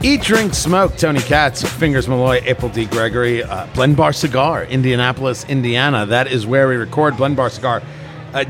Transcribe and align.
Eat, 0.00 0.22
Drink, 0.22 0.54
Smoke, 0.54 0.96
Tony 0.96 1.18
Katz, 1.18 1.68
Fingers 1.68 2.06
Malloy, 2.06 2.40
April 2.44 2.70
D. 2.70 2.84
Gregory, 2.84 3.42
uh, 3.42 3.66
Blend 3.74 3.96
Bar 3.96 4.12
Cigar, 4.12 4.62
Indianapolis, 4.64 5.44
Indiana. 5.48 6.06
That 6.06 6.28
is 6.28 6.46
where 6.46 6.68
we 6.68 6.76
record 6.76 7.16
Blend 7.16 7.34
Bar 7.34 7.50
Cigar. 7.50 7.82
Uh. 8.32 8.44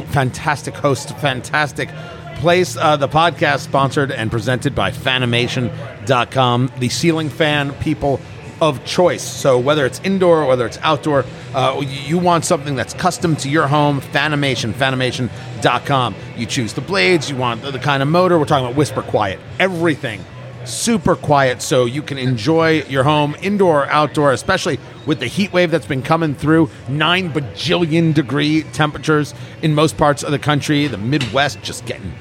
Fantastic 0.00 0.74
host, 0.74 1.14
fantastic 1.18 1.90
place. 2.36 2.74
Uh, 2.74 2.96
the 2.96 3.06
podcast 3.06 3.60
sponsored 3.60 4.10
and 4.10 4.30
presented 4.30 4.74
by 4.74 4.90
Fanimation.com, 4.92 6.72
the 6.78 6.88
ceiling 6.88 7.28
fan 7.28 7.72
people 7.74 8.18
of 8.62 8.82
choice. 8.86 9.22
So 9.22 9.58
whether 9.58 9.84
it's 9.84 10.00
indoor 10.04 10.40
or 10.40 10.46
whether 10.46 10.64
it's 10.64 10.78
outdoor, 10.78 11.26
uh, 11.54 11.82
you 11.84 12.16
want 12.16 12.46
something 12.46 12.76
that's 12.76 12.94
custom 12.94 13.36
to 13.36 13.50
your 13.50 13.66
home, 13.66 14.00
Fanimation, 14.00 14.72
Fanimation.com. 14.72 16.14
You 16.38 16.46
choose 16.46 16.72
the 16.72 16.80
blades, 16.80 17.28
you 17.28 17.36
want 17.36 17.60
the 17.60 17.78
kind 17.78 18.02
of 18.02 18.08
motor. 18.08 18.38
We're 18.38 18.46
talking 18.46 18.64
about 18.64 18.78
whisper 18.78 19.02
quiet, 19.02 19.38
everything 19.58 20.24
super 20.66 21.16
quiet 21.16 21.62
so 21.62 21.84
you 21.84 22.02
can 22.02 22.18
enjoy 22.18 22.82
your 22.84 23.04
home 23.04 23.36
indoor 23.42 23.84
or 23.84 23.86
outdoor 23.86 24.32
especially 24.32 24.78
with 25.06 25.20
the 25.20 25.26
heat 25.26 25.52
wave 25.52 25.70
that's 25.70 25.86
been 25.86 26.02
coming 26.02 26.34
through. 26.34 26.70
9 26.88 27.32
bajillion 27.32 28.12
degree 28.12 28.62
temperatures 28.72 29.34
in 29.62 29.74
most 29.74 29.96
parts 29.96 30.22
of 30.22 30.30
the 30.30 30.38
country. 30.38 30.86
The 30.86 30.98
midwest 30.98 31.62
just 31.62 31.86
getting 31.86 32.12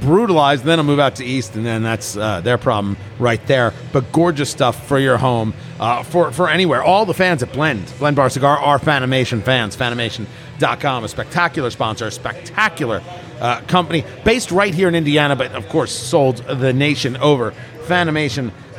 brutalized. 0.00 0.64
Then 0.64 0.78
i'll 0.78 0.84
move 0.84 0.98
out 0.98 1.16
to 1.16 1.24
east 1.24 1.54
and 1.54 1.64
then 1.64 1.82
that's 1.82 2.16
uh, 2.16 2.40
their 2.40 2.58
problem 2.58 2.96
right 3.18 3.44
there. 3.46 3.72
But 3.92 4.10
gorgeous 4.12 4.50
stuff 4.50 4.86
for 4.86 4.98
your 4.98 5.18
home 5.18 5.54
uh, 5.78 6.02
for, 6.02 6.32
for 6.32 6.48
anywhere. 6.48 6.82
All 6.82 7.04
the 7.04 7.14
fans 7.14 7.42
at 7.42 7.52
blend 7.52 7.92
blend 7.98 8.16
bar 8.16 8.30
cigar 8.30 8.58
are 8.58 8.78
fanimation 8.78 9.42
fans. 9.42 9.76
Fanimation.com 9.76 11.04
a 11.04 11.08
spectacular 11.08 11.70
sponsor 11.70 12.10
spectacular 12.10 13.02
uh, 13.40 13.60
company 13.62 14.04
based 14.24 14.50
right 14.50 14.74
here 14.74 14.88
in 14.88 14.94
indiana 14.94 15.34
but 15.36 15.52
of 15.52 15.68
course 15.68 15.92
sold 15.92 16.36
the 16.38 16.72
nation 16.72 17.16
over 17.16 17.52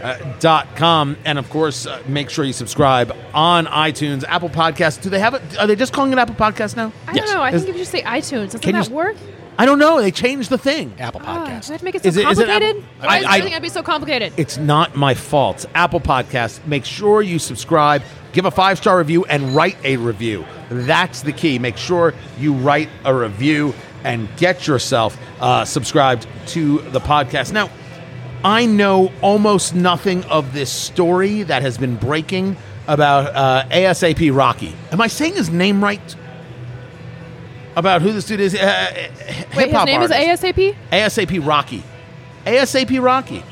fanimation.com. 0.02 1.17
And 1.25 1.38
of 1.39 1.49
course, 1.49 1.85
uh, 1.85 2.02
make 2.08 2.30
sure 2.30 2.45
you 2.45 2.53
subscribe 2.53 3.16
on 3.33 3.66
iTunes, 3.66 4.23
Apple 4.27 4.50
Podcasts. 4.50 5.02
Do 5.02 5.09
they 5.09 5.19
have 5.19 5.33
it? 5.33 5.41
Are 5.59 5.67
they 5.67 5.75
just 5.75 5.94
calling 5.94 6.11
it 6.13 6.17
Apple 6.17 6.35
Podcasts 6.35 6.75
now? 6.75 6.91
I 7.08 7.13
don't 7.13 7.25
know. 7.27 7.41
I 7.41 7.52
think 7.52 7.63
if 7.67 7.75
you 7.75 7.81
just 7.81 7.91
say 7.91 8.02
iTunes, 8.03 8.45
doesn't 8.45 8.61
Can 8.61 8.75
you 8.75 8.81
that 8.81 8.88
s- 8.88 8.89
work? 8.89 9.16
I 9.58 9.66
don't 9.66 9.80
know. 9.80 10.02
They 10.02 10.11
changed 10.11 10.50
the 10.50 10.58
thing. 10.58 10.94
Apple 10.97 11.22
Ah, 11.23 11.45
Podcast. 11.45 11.67
do 11.67 11.72
I 11.72 11.73
have 11.73 11.80
to 11.81 11.85
make 11.85 11.95
it 11.95 12.03
so 12.03 12.07
Is 12.07 12.17
it 12.17 12.23
complicated? 12.23 12.78
Apple- 12.78 12.83
Why 13.00 13.07
I- 13.07 13.19
does 13.19 13.25
I- 13.28 13.30
everything 13.38 13.52
have 13.53 13.59
to 13.61 13.61
be 13.63 13.69
so 13.69 13.83
complicated? 13.83 14.33
It's 14.38 14.57
not 14.57 14.95
my 14.95 15.13
fault. 15.13 15.66
Apple 15.75 16.00
Podcasts, 16.00 16.66
make 16.66 16.85
sure 16.85 17.22
you 17.22 17.38
subscribe, 17.38 18.02
give 18.31 18.45
a 18.45 18.52
five 18.52 18.78
star 18.78 18.97
review, 18.97 19.25
and 19.25 19.53
write 19.55 19.78
a 19.83 19.97
review. 19.97 20.45
That's 20.69 21.22
the 21.22 21.33
key. 21.33 21.59
Make 21.59 21.78
sure 21.78 22.13
you 22.39 22.53
write 22.53 22.88
a 23.03 23.13
review 23.13 23.73
and 24.03 24.30
get 24.38 24.67
yourself 24.67 25.17
uh, 25.39 25.66
subscribed 25.66 26.27
to 26.47 26.80
the 26.80 26.99
podcast. 26.99 27.52
Now, 27.52 27.69
I 28.44 28.66
know 28.66 29.11
almost 29.21 29.75
nothing 29.75 30.23
of 30.25 30.53
this 30.53 30.71
story 30.71 31.44
that 31.44 31.61
has 31.61 31.77
been 31.77 31.95
breaking 31.95 32.57
about 32.88 33.35
uh, 33.35 33.69
ASAP 33.69 34.35
Rocky. 34.35 34.73
Am 34.91 34.99
I 34.99 35.07
saying 35.07 35.35
his 35.35 35.49
name 35.49 35.83
right? 35.83 36.16
About 37.75 38.02
who 38.02 38.11
this 38.11 38.25
dude 38.25 38.39
is? 38.39 38.55
Uh, 38.55 39.09
Wait, 39.55 39.72
his 39.72 39.85
name 39.85 40.02
is 40.02 40.11
ASAP? 40.11 40.75
ASAP 40.91 41.45
Rocky. 41.45 41.83
ASAP 42.45 43.02
Rocky. 43.02 43.44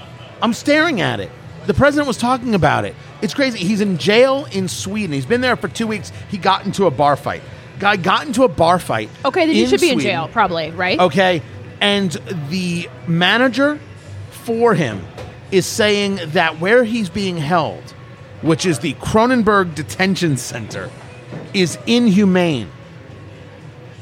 I'm 0.41 0.53
staring 0.53 1.01
at 1.01 1.19
it. 1.19 1.31
The 1.67 1.73
president 1.73 2.07
was 2.07 2.17
talking 2.17 2.55
about 2.55 2.85
it. 2.85 2.95
It's 3.21 3.33
crazy. 3.33 3.59
He's 3.59 3.81
in 3.81 3.97
jail 3.97 4.45
in 4.51 4.67
Sweden. 4.67 5.13
He's 5.13 5.25
been 5.25 5.41
there 5.41 5.55
for 5.55 5.67
two 5.67 5.87
weeks. 5.87 6.11
He 6.29 6.37
got 6.37 6.65
into 6.65 6.85
a 6.85 6.91
bar 6.91 7.15
fight. 7.15 7.43
Guy 7.79 7.95
got 7.95 8.27
into 8.27 8.43
a 8.43 8.49
bar 8.49 8.77
fight. 8.77 9.09
Okay, 9.23 9.45
then 9.45 9.55
you 9.55 9.67
should 9.67 9.79
be 9.79 9.89
in 9.89 9.95
Sweden. 9.95 10.11
jail, 10.11 10.27
probably, 10.27 10.71
right? 10.71 10.99
Okay. 10.99 11.41
And 11.81 12.11
the 12.49 12.89
manager 13.07 13.79
for 14.31 14.73
him 14.73 15.01
is 15.49 15.65
saying 15.65 16.19
that 16.31 16.59
where 16.59 16.83
he's 16.83 17.09
being 17.09 17.37
held, 17.37 17.83
which 18.41 18.65
is 18.65 18.79
the 18.79 18.93
Kronoberg 18.95 19.75
Detention 19.75 20.35
Center, 20.35 20.89
is 21.53 21.77
inhumane. 21.87 22.69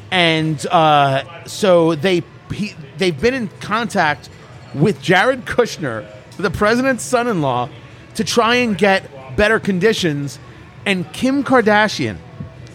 And 0.10 0.66
uh, 0.68 1.44
so 1.46 1.96
they 1.96 2.24
he, 2.52 2.74
they've 2.98 3.20
been 3.20 3.34
in 3.34 3.50
contact 3.60 4.30
with 4.74 5.02
Jared 5.02 5.46
Kushner, 5.46 6.10
the 6.38 6.50
president's 6.50 7.04
son-in-law, 7.04 7.70
to 8.16 8.24
try 8.24 8.56
and 8.56 8.78
get 8.78 9.36
better 9.36 9.60
conditions. 9.60 10.40
And 10.86 11.12
Kim 11.14 11.44
Kardashian 11.44 12.18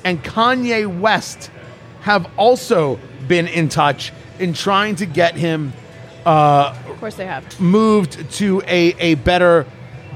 and 0.05 0.23
Kanye 0.23 0.87
West 1.01 1.51
have 2.03 2.29
also 2.37 2.99
been 3.29 3.47
in 3.47 3.69
touch 3.69 4.13
in 4.39 4.53
trying 4.53 4.97
to 4.97 5.07
get 5.07 5.37
him 5.37 5.73
uh, 6.27 6.77
Of 6.89 6.99
course 6.99 7.15
they 7.17 7.27
have. 7.27 7.61
moved 7.61 8.31
to 8.33 8.61
a, 8.67 8.95
a 8.99 9.15
better 9.17 9.67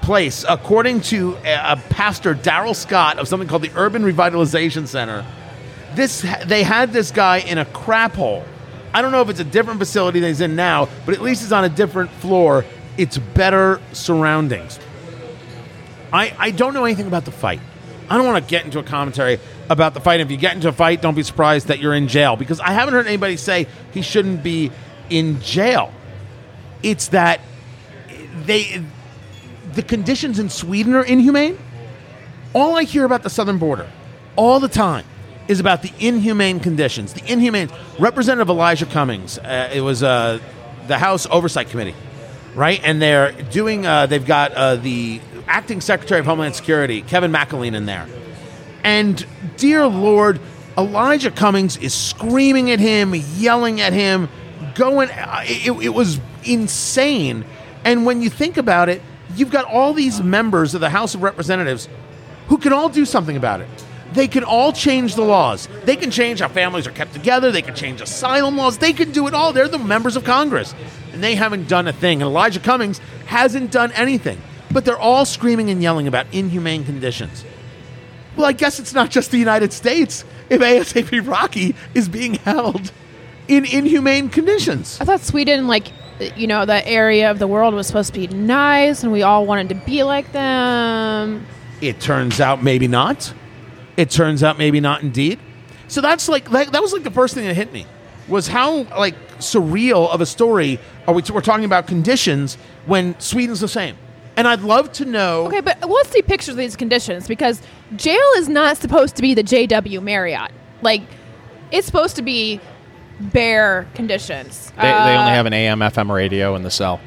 place. 0.03 0.45
According 0.49 1.01
to 1.03 1.37
a, 1.45 1.73
a 1.73 1.77
pastor, 1.91 2.35
Darrell 2.35 2.75
Scott, 2.75 3.19
of 3.19 3.29
something 3.29 3.49
called 3.49 3.63
the 3.63 3.73
Urban 3.75 4.03
Revitalization 4.03 4.87
Center, 4.87 5.25
this 5.95 6.25
they 6.47 6.63
had 6.63 6.93
this 6.93 7.11
guy 7.11 7.39
in 7.39 7.59
a 7.59 7.65
crap 7.65 8.15
hole. 8.15 8.45
I 8.93 9.03
don't 9.03 9.13
know 9.13 9.21
if 9.21 9.29
it's 9.29 9.41
a 9.41 9.45
different 9.45 9.79
facility 9.79 10.21
than 10.21 10.29
he's 10.29 10.41
in 10.41 10.57
now, 10.57 10.89
but 11.05 11.15
at 11.15 11.23
least 11.23 11.43
it's 11.43 11.53
on 11.53 11.65
a 11.65 11.69
different 11.69 12.11
floor. 12.11 12.65
It's 12.97 13.19
better 13.19 13.81
surroundings. 13.93 14.79
I, 16.13 16.35
I 16.39 16.51
don't 16.51 16.73
know 16.73 16.85
anything 16.85 17.07
about 17.07 17.25
the 17.25 17.31
fight. 17.33 17.61
I 18.09 18.17
don't 18.17 18.27
want 18.27 18.45
to 18.45 18.51
get 18.51 18.65
into 18.65 18.79
a 18.79 18.83
commentary 18.83 19.39
about 19.69 19.95
the 19.95 20.01
fight. 20.01 20.21
If 20.21 20.31
you 20.31 20.37
get 20.37 20.55
into 20.55 20.69
a 20.69 20.73
fight, 20.73 21.03
don't 21.03 21.15
be 21.15 21.23
surprised 21.23 21.69
that 21.69 21.79
you're 21.79 21.95
in 21.95 22.09
jail 22.09 22.37
because 22.37 22.61
I 22.61 22.71
haven't 22.71 22.95
heard 22.95 23.07
anybody 23.07 23.37
say 23.37 23.67
he 23.93 24.03
shouldn't 24.03 24.43
be 24.43 24.71
in 25.11 25.41
jail. 25.41 25.93
It's 26.83 27.09
that 27.09 27.41
they 28.45 28.83
the 29.75 29.83
conditions 29.83 30.39
in 30.39 30.49
Sweden 30.49 30.95
are 30.95 31.05
inhumane. 31.05 31.59
All 32.55 32.77
I 32.77 32.85
hear 32.85 33.05
about 33.05 33.23
the 33.23 33.31
southern 33.31 33.59
border 33.59 33.91
all 34.37 34.61
the 34.61 34.69
time 34.69 35.05
is 35.49 35.61
about 35.61 35.83
the 35.83 35.93
inhumane 35.99 36.61
conditions. 36.61 37.13
The 37.13 37.31
inhumane 37.31 37.71
Representative 37.99 38.49
Elijah 38.49 38.87
Cummings. 38.87 39.39
Uh, 39.39 39.71
it 39.73 39.81
was 39.81 40.03
uh, 40.03 40.41
the 40.87 40.99
House 40.99 41.27
Oversight 41.31 41.69
Committee, 41.69 41.95
right? 42.55 42.81
And 42.83 43.01
they're 43.01 43.33
doing. 43.33 43.87
Uh, 43.87 44.07
they've 44.07 44.25
got 44.25 44.53
uh, 44.53 44.77
the 44.77 45.21
acting 45.47 45.81
Secretary 45.81 46.21
of 46.21 46.27
Homeland 46.27 46.55
Security, 46.55 47.03
Kevin 47.03 47.33
McAleenan, 47.33 47.75
in 47.75 47.87
there. 47.87 48.07
And 48.85 49.27
dear 49.57 49.87
Lord, 49.87 50.41
Elijah 50.79 51.31
Cummings 51.31 51.77
is 51.79 51.95
screaming 51.95 52.71
at 52.71 52.81
him, 52.81 53.15
yelling 53.37 53.81
at 53.81 53.93
him, 53.93 54.29
going. 54.75 55.09
It, 55.13 55.73
it 55.83 55.95
was 55.95 56.21
insane. 56.45 57.45
And 57.85 58.05
when 58.05 58.23
you 58.23 58.31
think 58.31 58.57
about 58.57 58.89
it, 58.89 59.03
you've 59.35 59.51
got 59.51 59.65
all 59.65 59.93
these 59.93 60.23
members 60.23 60.75
of 60.75 60.81
the 60.81 60.91
House 60.91 61.15
of 61.15 61.23
Representatives 61.23 61.89
who 62.49 62.59
can 62.59 62.73
all 62.73 62.89
do 62.89 63.05
something 63.05 63.37
about 63.37 63.61
it. 63.61 63.69
They 64.13 64.29
can 64.29 64.45
all 64.45 64.73
change 64.73 65.15
the 65.15 65.25
laws. 65.25 65.69
They 65.85 65.97
can 65.97 66.11
change 66.11 66.41
how 66.41 66.49
families 66.49 66.87
are 66.87 66.93
kept 66.93 67.13
together. 67.13 67.51
They 67.51 67.63
can 67.63 67.75
change 67.75 68.01
asylum 68.01 68.57
laws. 68.57 68.79
They 68.79 68.93
can 68.93 69.11
do 69.11 69.27
it 69.27 69.35
all. 69.35 69.53
They're 69.53 69.69
the 69.69 69.79
members 69.79 70.17
of 70.17 70.25
Congress. 70.25 70.75
And 71.13 71.23
they 71.23 71.35
haven't 71.35 71.69
done 71.69 71.89
a 71.89 71.93
thing. 71.93 72.23
And 72.23 72.29
Elijah 72.29 72.61
Cummings 72.61 72.99
hasn't 73.27 73.73
done 73.73 73.93
anything. 73.93 74.41
But 74.77 74.85
they're 74.85 74.99
all 74.99 75.25
screaming 75.25 75.71
and 75.71 75.83
yelling 75.83 76.07
about 76.07 76.27
inhumane 76.33 76.85
conditions. 76.85 77.47
Well, 78.37 78.45
I 78.45 78.53
guess 78.53 78.79
it's 78.79 78.93
not 78.93 79.11
just 79.11 79.31
the 79.31 79.39
United 79.39 79.73
States 79.73 80.23
if 80.51 80.61
ASAP 80.61 81.27
Rocky 81.27 81.75
is 81.95 82.11
being 82.11 82.35
held 82.35 82.93
in 83.49 83.65
inhumane 83.65 84.29
conditions. 84.29 84.99
I 85.01 85.07
thought 85.07 85.23
Sweden, 85.23 85.67
like, 85.67 85.87
you 86.37 86.47
know, 86.47 86.67
that 86.67 86.87
area 86.87 87.31
of 87.31 87.39
the 87.39 87.47
world 87.47 87.73
was 87.73 87.87
supposed 87.87 88.13
to 88.13 88.21
be 88.21 88.27
nice 88.27 89.03
and 89.03 89.13
we 89.13 89.23
all 89.23 89.47
wanted 89.47 89.71
to 89.71 89.77
be 89.77 90.03
like 90.03 90.31
them. 90.33 91.47
It 91.81 91.99
turns 91.99 92.39
out 92.39 92.63
maybe 92.63 92.87
not. 92.87 93.33
It 93.97 94.11
turns 94.11 94.43
out 94.43 94.59
maybe 94.59 94.81
not 94.81 95.03
indeed. 95.03 95.39
So 95.89 96.03
that's 96.03 96.29
like 96.29 96.51
that, 96.51 96.73
that 96.73 96.83
was 96.83 96.93
like 96.93 97.03
the 97.03 97.11
first 97.11 97.33
thing 97.33 97.47
that 97.47 97.55
hit 97.55 97.73
me 97.73 97.87
was 98.29 98.47
how 98.47 98.83
like 98.99 99.15
surreal 99.39 100.11
of 100.11 100.21
a 100.21 100.27
story 100.27 100.79
are 101.09 101.15
we 101.15 101.23
we're 101.33 101.41
talking 101.41 101.65
about 101.65 101.87
conditions 101.87 102.59
when 102.85 103.19
Sweden's 103.19 103.61
the 103.61 103.69
same. 103.69 103.97
And 104.37 104.47
I'd 104.47 104.61
love 104.61 104.93
to 104.93 105.05
know 105.07 105.47
Okay, 105.47 105.61
but 105.61 105.81
let's 105.89 106.11
see 106.11 106.21
pictures 106.23 106.51
of 106.51 106.57
these 106.57 106.77
conditions 106.77 107.27
because 107.27 107.63
jail 107.97 108.21
is 108.37 108.49
not 108.49 108.77
supposed 108.77 109.17
to 109.17 109.23
be 109.23 109.33
the 109.35 109.43
JW 109.43 110.03
Marriott. 110.03 110.51
Like, 110.83 111.03
it's 111.73 111.87
supposed 111.87 112.17
to 112.17 112.23
be 112.23 112.61
bare 113.19 113.87
conditions. 113.95 114.71
They, 114.77 114.83
they 114.83 114.89
Uh, 114.93 115.19
only 115.21 115.33
have 115.33 115.47
an 115.47 115.53
AM 115.55 115.81
FM 115.81 116.11
radio 116.13 116.55
in 116.55 116.63
the 116.63 116.71
cell. 116.71 117.01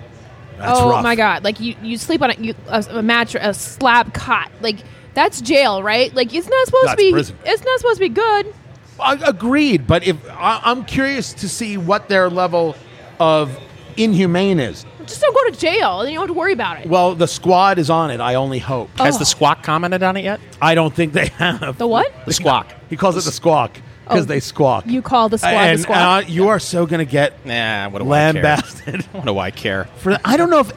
that's 0.58 0.80
oh 0.80 0.90
rough. 0.90 1.04
my 1.04 1.16
god! 1.16 1.44
Like 1.44 1.60
you, 1.60 1.76
you 1.84 1.98
sleep 1.98 2.22
on 2.24 2.32
a, 2.32 2.34
you, 2.34 2.56
a, 2.68 2.84
a 2.90 3.02
mattress, 3.04 3.44
a 3.46 3.54
slab 3.54 4.12
cot. 4.14 4.52
Like 4.62 4.78
that's 5.14 5.40
jail, 5.40 5.84
right? 5.84 6.14
Like 6.16 6.34
it's 6.34 6.50
not 6.50 6.66
supposed 6.66 6.88
That's 6.88 7.02
to 7.02 7.06
be. 7.08 7.12
prison. 7.12 7.38
It's 7.46 7.64
not 7.64 7.80
supposed 7.80 7.98
to 7.98 8.06
be 8.06 8.10
good. 8.10 8.54
I, 9.00 9.14
agreed, 9.26 9.86
but 9.88 10.06
if 10.06 10.18
I, 10.32 10.62
I'm 10.64 10.84
curious 10.84 11.32
to 11.34 11.48
see 11.48 11.78
what 11.78 12.10
their 12.10 12.30
level 12.30 12.76
of 13.20 13.58
inhumane 13.98 14.60
is. 14.60 14.86
Just 15.10 15.22
don't 15.22 15.34
go 15.34 15.50
to 15.52 15.58
jail, 15.60 16.02
and 16.02 16.10
you 16.10 16.16
don't 16.16 16.28
have 16.28 16.36
to 16.36 16.40
worry 16.40 16.54
about 16.54 16.80
it. 16.80 16.88
Well, 16.88 17.16
the 17.16 17.28
squad 17.28 17.80
is 17.80 17.90
on 17.90 18.12
it. 18.12 18.20
I 18.22 18.36
only 18.36 18.60
hope. 18.60 18.90
Has 19.00 19.16
Oh. 19.16 19.20
the 19.20 19.26
squawk 19.26 19.64
commented 19.64 20.04
on 20.04 20.16
it 20.18 20.24
yet? 20.24 20.40
I 20.62 20.76
don't 20.76 20.94
think 20.94 21.14
they 21.14 21.28
have. 21.38 21.78
the 21.78 21.88
what? 21.88 22.14
The 22.26 22.34
squawk. 22.34 22.68
He 22.90 22.96
calls 22.96 23.18
it 23.18 23.24
the 23.26 23.32
squawk 23.32 23.74
because 24.04 24.24
Oh, 24.24 24.26
they 24.26 24.40
squawk. 24.40 24.86
You 24.88 25.02
call 25.02 25.28
the 25.30 25.38
squad 25.38 25.52
and 25.52 25.80
the 25.80 25.84
squad. 25.84 26.24
uh, 26.24 26.28
you 26.28 26.48
are 26.50 26.60
so 26.60 26.86
going 26.86 27.00
to 27.06 27.12
get 27.12 27.46
Nah, 27.46 27.90
what 27.90 28.00
do 28.04 28.12
I 28.12 28.32
care? 28.34 28.44
lambasted 28.44 29.02
What 29.12 29.26
do 29.26 29.38
I 29.40 29.52
care? 29.52 29.86
for 29.98 30.12
that. 30.12 30.22
I 30.24 30.38
don't 30.38 30.50
know 30.50 30.60
if 30.60 30.72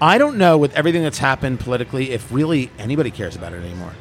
I 0.00 0.18
don't 0.18 0.36
know 0.38 0.58
with 0.58 0.74
everything 0.74 1.02
that's 1.02 1.18
happened 1.18 1.60
politically 1.60 2.10
if 2.10 2.30
really 2.32 2.70
anybody 2.78 3.10
cares 3.10 3.36
about 3.36 3.52
it 3.52 3.62
anymore. 3.62 3.92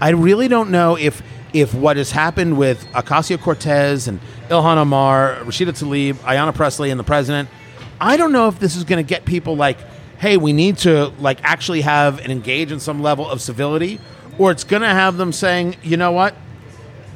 I 0.00 0.10
really 0.10 0.48
don't 0.48 0.70
know 0.70 0.96
if 0.96 1.22
if 1.52 1.72
what 1.74 1.96
has 1.96 2.10
happened 2.10 2.58
with 2.58 2.86
Ocasio 2.92 3.40
Cortez 3.40 4.08
and 4.08 4.20
Ilhan 4.50 4.76
Omar, 4.76 5.36
Rashida 5.44 5.68
Tlaib, 5.68 6.14
Ayanna 6.16 6.54
Pressley, 6.54 6.90
and 6.90 6.98
the 7.00 7.04
president. 7.04 7.48
I 8.00 8.16
don't 8.16 8.32
know 8.32 8.48
if 8.48 8.58
this 8.58 8.76
is 8.76 8.84
going 8.84 9.04
to 9.04 9.08
get 9.08 9.24
people 9.24 9.56
like, 9.56 9.78
hey, 10.18 10.36
we 10.36 10.52
need 10.52 10.78
to 10.78 11.08
like 11.18 11.38
actually 11.42 11.82
have 11.82 12.20
and 12.20 12.30
engage 12.30 12.72
in 12.72 12.80
some 12.80 13.02
level 13.02 13.28
of 13.28 13.40
civility, 13.40 14.00
or 14.38 14.50
it's 14.50 14.64
going 14.64 14.82
to 14.82 14.88
have 14.88 15.16
them 15.16 15.32
saying, 15.32 15.76
you 15.82 15.96
know 15.96 16.12
what, 16.12 16.34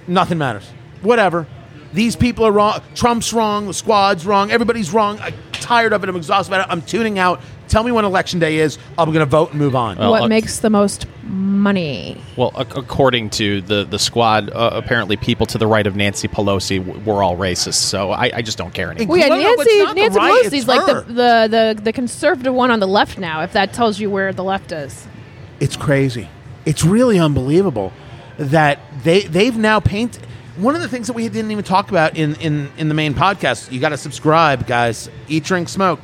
nothing 0.06 0.38
matters, 0.38 0.69
whatever. 1.03 1.47
These 1.93 2.15
people 2.15 2.47
are 2.47 2.53
wrong. 2.53 2.81
Trump's 2.94 3.32
wrong. 3.32 3.67
The 3.67 3.75
squad's 3.75 4.25
wrong. 4.25 4.53
Everybody's 4.53 4.93
wrong. 4.93 5.19
I'm 5.21 5.35
tired 5.50 5.93
of 5.93 6.05
it. 6.05 6.09
I'm 6.09 6.15
exhausted 6.15 6.53
about 6.53 6.69
it. 6.69 6.73
I'm 6.73 6.82
tuning 6.82 7.19
out. 7.19 7.41
Tell 7.70 7.84
me 7.84 7.93
when 7.93 8.05
election 8.05 8.40
day 8.40 8.58
is. 8.58 8.78
I'm 8.99 9.06
going 9.06 9.20
to 9.20 9.26
vote 9.26 9.50
and 9.50 9.58
move 9.61 9.76
on. 9.76 9.96
Well, 9.96 10.11
what 10.11 10.22
uh, 10.22 10.28
makes 10.28 10.58
the 10.58 10.70
most 10.70 11.06
money? 11.22 12.20
Well, 12.37 12.52
ac- 12.58 12.72
according 12.75 13.31
to 13.31 13.61
the 13.61 13.84
the 13.84 13.99
squad, 13.99 14.50
uh, 14.50 14.70
apparently 14.72 15.17
people 15.17 15.46
to 15.46 15.56
the 15.56 15.69
right 15.69 15.87
of 15.87 15.94
Nancy 15.94 16.26
Pelosi 16.26 16.84
w- 16.84 17.05
were 17.05 17.22
all 17.22 17.37
racist. 17.37 17.75
So 17.75 18.11
I, 18.11 18.32
I 18.34 18.43
just 18.43 18.58
don't 18.58 18.75
care 18.75 18.90
anymore. 18.90 19.17
Well, 19.17 19.19
yeah, 19.19 19.28
Well, 19.28 19.40
no, 19.40 19.55
Nancy 19.55 19.78
not 19.84 19.94
the 19.94 20.19
right, 20.19 20.44
Pelosi's 20.44 20.67
like 20.67 20.84
the, 20.84 21.12
the, 21.12 21.75
the, 21.76 21.81
the 21.84 21.93
conservative 21.93 22.52
one 22.52 22.72
on 22.72 22.81
the 22.81 22.88
left 22.88 23.19
now, 23.19 23.43
if 23.43 23.52
that 23.52 23.72
tells 23.72 24.00
you 24.00 24.11
where 24.11 24.32
the 24.32 24.44
left 24.44 24.72
is. 24.72 25.06
It's 25.61 25.76
crazy. 25.76 26.28
It's 26.67 26.84
really 26.84 27.20
unbelievable 27.20 27.93
that 28.37 28.81
they 29.05 29.22
they've 29.22 29.56
now 29.56 29.78
painted. 29.78 30.26
One 30.56 30.75
of 30.75 30.82
the 30.82 30.88
things 30.88 31.06
that 31.06 31.12
we 31.12 31.28
didn't 31.28 31.52
even 31.52 31.64
talk 31.64 31.88
about 31.90 32.17
in 32.17 32.34
in 32.37 32.69
in 32.78 32.88
the 32.88 32.94
main 32.94 33.14
podcast. 33.14 33.70
You 33.70 33.78
got 33.78 33.90
to 33.90 33.96
subscribe, 33.96 34.67
guys. 34.67 35.08
Eat, 35.28 35.44
drink, 35.44 35.69
smoke 35.69 36.00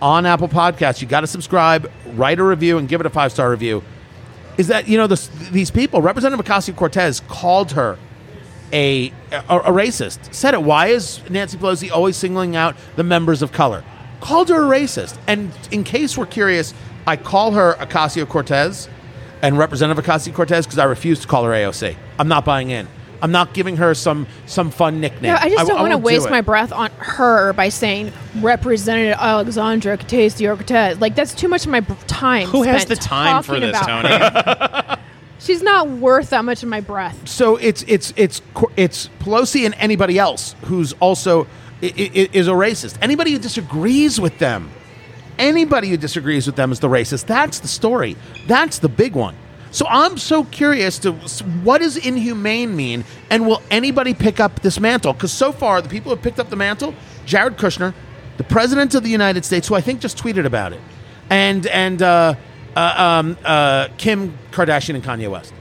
on 0.00 0.26
Apple 0.26 0.48
Podcasts. 0.48 1.00
You 1.00 1.08
got 1.08 1.20
to 1.20 1.26
subscribe, 1.26 1.90
write 2.14 2.38
a 2.38 2.44
review, 2.44 2.78
and 2.78 2.88
give 2.88 3.00
it 3.00 3.06
a 3.06 3.10
five 3.10 3.32
star 3.32 3.50
review. 3.50 3.82
Is 4.58 4.68
that 4.68 4.88
you 4.88 4.96
know 4.96 5.06
this, 5.06 5.28
these 5.50 5.70
people? 5.70 6.00
Representative 6.00 6.44
Ocasio 6.44 6.74
Cortez 6.74 7.20
called 7.28 7.72
her 7.72 7.98
a, 8.72 9.12
a 9.32 9.56
a 9.58 9.70
racist. 9.70 10.32
Said 10.34 10.54
it. 10.54 10.62
Why 10.62 10.88
is 10.88 11.20
Nancy 11.28 11.58
Pelosi 11.58 11.90
always 11.90 12.16
singling 12.16 12.56
out 12.56 12.76
the 12.96 13.04
members 13.04 13.42
of 13.42 13.52
color? 13.52 13.84
Called 14.20 14.48
her 14.48 14.64
a 14.64 14.80
racist. 14.80 15.18
And 15.26 15.52
in 15.70 15.84
case 15.84 16.16
we're 16.16 16.26
curious, 16.26 16.74
I 17.06 17.16
call 17.16 17.52
her 17.52 17.74
Ocasio 17.74 18.28
Cortez 18.28 18.88
and 19.42 19.58
Representative 19.58 20.04
Ocasio 20.04 20.34
Cortez 20.34 20.66
because 20.66 20.78
I 20.78 20.84
refuse 20.84 21.20
to 21.20 21.28
call 21.28 21.44
her 21.44 21.52
AOC. 21.52 21.96
I'm 22.18 22.28
not 22.28 22.44
buying 22.44 22.70
in. 22.70 22.88
I'm 23.26 23.32
not 23.32 23.52
giving 23.54 23.76
her 23.78 23.92
some 23.92 24.28
some 24.46 24.70
fun 24.70 25.00
nickname. 25.00 25.32
No, 25.32 25.38
I 25.40 25.48
just 25.48 25.66
don't 25.66 25.80
want 25.80 25.90
to 25.90 25.96
won't 25.96 26.02
do 26.02 26.06
waste 26.06 26.30
my 26.30 26.42
breath 26.42 26.70
on 26.70 26.92
her 26.98 27.52
by 27.54 27.70
saying 27.70 28.12
Representative 28.36 29.18
Alexandra 29.18 29.98
Ocasio 29.98 30.54
Cortez. 30.54 31.00
Like 31.00 31.16
that's 31.16 31.34
too 31.34 31.48
much 31.48 31.64
of 31.64 31.72
my 31.72 31.80
time. 32.06 32.46
Who 32.46 32.62
has 32.62 32.84
the 32.84 32.94
time 32.94 33.42
for 33.42 33.58
this, 33.58 33.76
Tony? 33.80 34.08
She's 35.40 35.60
not 35.60 35.88
worth 35.88 36.30
that 36.30 36.44
much 36.44 36.62
of 36.62 36.68
my 36.68 36.80
breath. 36.80 37.28
So 37.28 37.56
it's 37.56 37.82
it's 37.88 38.12
it's 38.16 38.40
it's 38.76 39.08
Pelosi 39.18 39.66
and 39.66 39.74
anybody 39.78 40.20
else 40.20 40.54
who's 40.66 40.92
also 40.94 41.46
i- 41.82 41.86
i- 41.98 42.28
is 42.32 42.46
a 42.46 42.52
racist. 42.52 42.96
Anybody 43.02 43.32
who 43.32 43.38
disagrees 43.38 44.20
with 44.20 44.38
them, 44.38 44.70
anybody 45.36 45.88
who 45.90 45.96
disagrees 45.96 46.46
with 46.46 46.54
them 46.54 46.70
is 46.70 46.78
the 46.78 46.88
racist. 46.88 47.26
That's 47.26 47.58
the 47.58 47.66
story. 47.68 48.16
That's 48.46 48.78
the 48.78 48.88
big 48.88 49.14
one. 49.16 49.34
So 49.70 49.86
I'm 49.88 50.16
so 50.16 50.44
curious 50.44 50.98
to 51.00 51.12
what 51.12 51.78
does 51.78 51.96
inhumane 51.96 52.74
mean, 52.76 53.04
and 53.30 53.46
will 53.46 53.62
anybody 53.70 54.14
pick 54.14 54.40
up 54.40 54.60
this 54.60 54.80
mantle? 54.80 55.12
Because 55.12 55.32
so 55.32 55.52
far, 55.52 55.82
the 55.82 55.88
people 55.88 56.10
who 56.10 56.16
have 56.16 56.22
picked 56.22 56.38
up 56.38 56.50
the 56.50 56.56
mantle, 56.56 56.94
Jared 57.26 57.56
Kushner, 57.56 57.92
the 58.36 58.44
president 58.44 58.94
of 58.94 59.02
the 59.02 59.10
United 59.10 59.44
States, 59.44 59.68
who 59.68 59.74
I 59.74 59.80
think 59.80 60.00
just 60.00 60.18
tweeted 60.18 60.46
about 60.46 60.72
it, 60.72 60.80
and 61.30 61.66
and 61.66 62.00
uh, 62.00 62.34
uh, 62.74 62.94
um, 62.96 63.36
uh, 63.44 63.88
Kim 63.96 64.36
Kardashian 64.50 64.94
and 64.94 65.04
Kanye 65.04 65.30
West. 65.30 65.52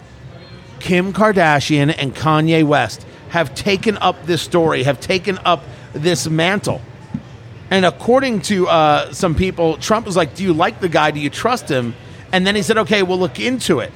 Kim 0.79 1.13
Kardashian 1.13 1.93
and 1.97 2.13
Kanye 2.13 2.63
West 2.63 3.05
have 3.29 3.55
taken 3.55 3.97
up 3.97 4.25
this 4.25 4.41
story, 4.41 4.83
have 4.83 4.99
taken 4.99 5.39
up 5.39 5.63
this 5.93 6.27
mantle. 6.27 6.81
And 7.71 7.85
according 7.85 8.41
to 8.43 8.67
uh, 8.67 9.11
some 9.11 9.33
people, 9.33 9.77
Trump 9.77 10.05
was 10.05 10.15
like, 10.15 10.35
"Do 10.35 10.43
you 10.43 10.53
like 10.53 10.79
the 10.79 10.89
guy? 10.89 11.11
Do 11.11 11.19
you 11.19 11.29
trust 11.29 11.67
him?" 11.67 11.95
And 12.35 12.45
then 12.45 12.53
he 12.53 12.63
said, 12.63 12.77
"Okay, 12.79 13.01
we'll 13.01 13.17
look 13.17 13.39
into 13.39 13.79
it. 13.79 13.93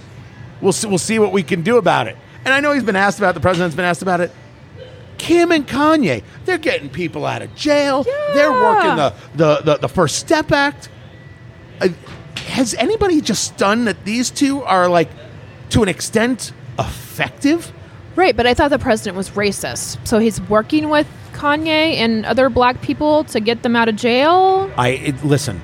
We'll 0.61 0.71
see, 0.71 0.87
we'll 0.87 0.97
see 0.97 1.19
what 1.19 1.33
we 1.33 1.43
can 1.43 1.61
do 1.61 1.75
about 1.75 2.07
it." 2.07 2.15
And 2.45 2.53
I 2.53 2.61
know 2.61 2.71
he's 2.71 2.85
been 2.85 2.95
asked 2.95 3.17
about. 3.17 3.31
it, 3.31 3.33
The 3.33 3.41
president's 3.41 3.75
been 3.75 3.83
asked 3.83 4.01
about 4.01 4.21
it. 4.21 4.31
Kim 5.17 5.51
and 5.51 5.67
Kanye, 5.67 6.23
they're 6.45 6.57
getting 6.57 6.89
people 6.89 7.25
out 7.25 7.41
of 7.41 7.53
jail. 7.53 8.03
They're 8.33 8.53
working 8.53 8.95
the 8.95 9.13
the, 9.35 9.61
the, 9.61 9.77
the 9.79 9.89
First 9.89 10.15
Step 10.15 10.53
Act. 10.53 10.87
Uh, 11.81 11.89
has 12.47 12.73
anybody 12.75 13.19
just 13.19 13.43
stunned 13.43 13.87
that 13.87 14.05
these 14.05 14.29
two 14.29 14.63
are 14.63 14.87
like, 14.87 15.09
to 15.71 15.83
an 15.83 15.89
extent, 15.89 16.53
effective? 16.79 17.73
Right, 18.15 18.37
but 18.37 18.47
I 18.47 18.53
thought 18.53 18.69
the 18.69 18.79
president 18.79 19.17
was 19.17 19.31
racist. 19.31 20.07
So 20.07 20.17
he's 20.17 20.39
working 20.43 20.89
with 20.89 21.07
Kanye 21.33 21.95
and 21.95 22.25
other 22.25 22.49
black 22.49 22.81
people 22.81 23.25
to 23.25 23.41
get 23.41 23.63
them 23.63 23.75
out 23.75 23.89
of 23.89 23.97
jail. 23.97 24.71
I 24.77 24.89
it, 24.89 25.25
listen. 25.25 25.61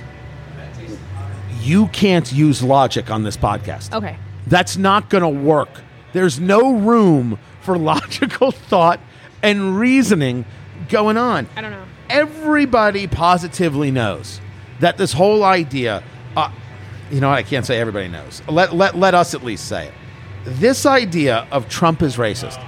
You 1.66 1.88
can't 1.88 2.32
use 2.32 2.62
logic 2.62 3.10
on 3.10 3.24
this 3.24 3.36
podcast. 3.36 3.92
Okay. 3.92 4.18
That's 4.46 4.78
not 4.78 5.10
going 5.10 5.24
to 5.24 5.30
work. 5.30 5.70
There's 6.14 6.40
no 6.40 6.76
room 6.76 7.40
for 7.62 7.76
logical 7.94 8.52
thought 8.52 9.00
and 9.42 9.78
reasoning 9.78 10.46
going 10.90 11.18
on. 11.18 11.50
I 11.56 11.62
don't 11.62 11.72
know. 11.72 11.86
Everybody 12.08 13.08
positively 13.08 13.90
knows 13.90 14.40
that 14.80 14.98
this 14.98 15.12
whole 15.12 15.44
idea, 15.44 16.04
uh, 16.38 16.52
you 17.10 17.20
know 17.20 17.30
what? 17.30 17.40
I 17.40 17.44
can't 17.44 17.66
say 17.66 17.80
everybody 17.80 18.10
knows. 18.10 18.44
Let, 18.48 18.76
let, 18.76 18.96
let 18.96 19.16
us 19.16 19.34
at 19.34 19.44
least 19.44 19.68
say 19.68 19.88
it. 19.88 19.94
This 20.46 20.86
idea 20.86 21.48
of 21.52 21.68
Trump 21.68 22.04
is 22.04 22.18
racist. 22.18 22.64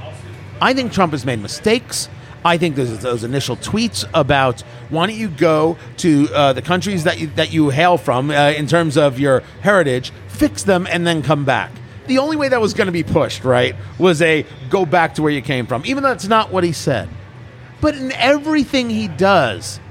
I 0.59 0.73
think 0.73 0.91
Trump 0.91 1.11
has 1.11 1.23
made 1.23 1.39
mistakes. 1.39 2.09
I 2.47 2.57
think 2.57 2.77
those, 2.77 2.97
those 2.99 3.25
initial 3.25 3.57
tweets 3.57 4.09
about 4.13 4.61
why 4.89 5.05
don't 5.05 5.17
you 5.17 5.27
go 5.27 5.77
to 5.97 6.29
uh, 6.33 6.53
the 6.53 6.61
countries 6.61 7.03
that 7.03 7.19
you, 7.19 7.27
that 7.35 7.51
you 7.51 7.69
hail 7.71 7.97
from 7.97 8.31
uh, 8.31 8.51
in 8.51 8.67
terms 8.67 8.95
of 8.95 9.19
your 9.19 9.41
heritage, 9.61 10.13
fix 10.29 10.63
them, 10.63 10.87
and 10.89 11.05
then 11.05 11.21
come 11.21 11.43
back. 11.43 11.71
The 12.07 12.19
only 12.19 12.37
way 12.37 12.47
that 12.47 12.61
was 12.61 12.73
going 12.73 12.85
to 12.85 12.93
be 12.93 13.03
pushed, 13.03 13.43
right, 13.43 13.75
was 13.99 14.21
a 14.21 14.45
go 14.69 14.85
back 14.85 15.15
to 15.15 15.21
where 15.21 15.31
you 15.31 15.41
came 15.41 15.67
from, 15.67 15.83
even 15.85 16.03
though 16.03 16.09
that's 16.09 16.29
not 16.29 16.49
what 16.49 16.63
he 16.63 16.71
said. 16.71 17.09
But 17.81 17.95
in 17.95 18.13
everything 18.13 18.89
he 18.89 19.09
does, 19.09 19.81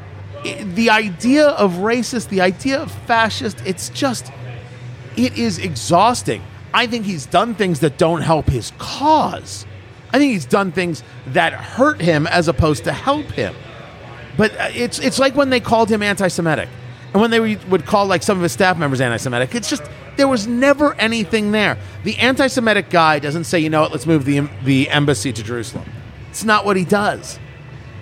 the 0.43 0.88
idea 0.88 1.49
of 1.49 1.73
racist, 1.75 2.30
the 2.30 2.40
idea 2.40 2.80
of 2.80 2.90
fascist, 2.90 3.61
it's 3.66 3.90
just, 3.90 4.33
it 5.14 5.37
is 5.37 5.59
exhausting. 5.59 6.42
I 6.73 6.87
think 6.87 7.04
he's 7.04 7.26
done 7.26 7.54
things 7.54 7.80
that 7.80 7.99
don't 7.99 8.23
help 8.23 8.49
his 8.49 8.73
cause. 8.78 9.66
I 10.12 10.18
think 10.18 10.32
he's 10.32 10.46
done 10.46 10.72
things 10.72 11.02
that 11.28 11.52
hurt 11.52 12.00
him 12.00 12.26
as 12.26 12.48
opposed 12.48 12.84
to 12.84 12.92
help 12.92 13.26
him. 13.26 13.54
But 14.36 14.52
uh, 14.52 14.68
it's 14.72 14.98
it's 14.98 15.18
like 15.18 15.34
when 15.34 15.50
they 15.50 15.60
called 15.60 15.90
him 15.90 16.02
anti-Semitic, 16.02 16.68
and 17.12 17.20
when 17.20 17.30
they 17.30 17.56
would 17.56 17.86
call 17.86 18.06
like 18.06 18.22
some 18.22 18.36
of 18.38 18.42
his 18.42 18.52
staff 18.52 18.78
members 18.78 19.00
anti-Semitic. 19.00 19.54
It's 19.54 19.70
just 19.70 19.82
there 20.16 20.28
was 20.28 20.46
never 20.46 20.94
anything 20.94 21.52
there. 21.52 21.78
The 22.04 22.18
anti-Semitic 22.18 22.90
guy 22.90 23.18
doesn't 23.18 23.44
say, 23.44 23.58
you 23.58 23.70
know 23.70 23.82
what, 23.82 23.92
let's 23.92 24.06
move 24.06 24.25
the 24.25 24.48
the 24.64 24.90
embassy 24.90 25.32
to 25.32 25.42
Jerusalem. 25.42 25.88
It's 26.30 26.44
not 26.44 26.64
what 26.64 26.76
he 26.76 26.84
does. 26.84 27.38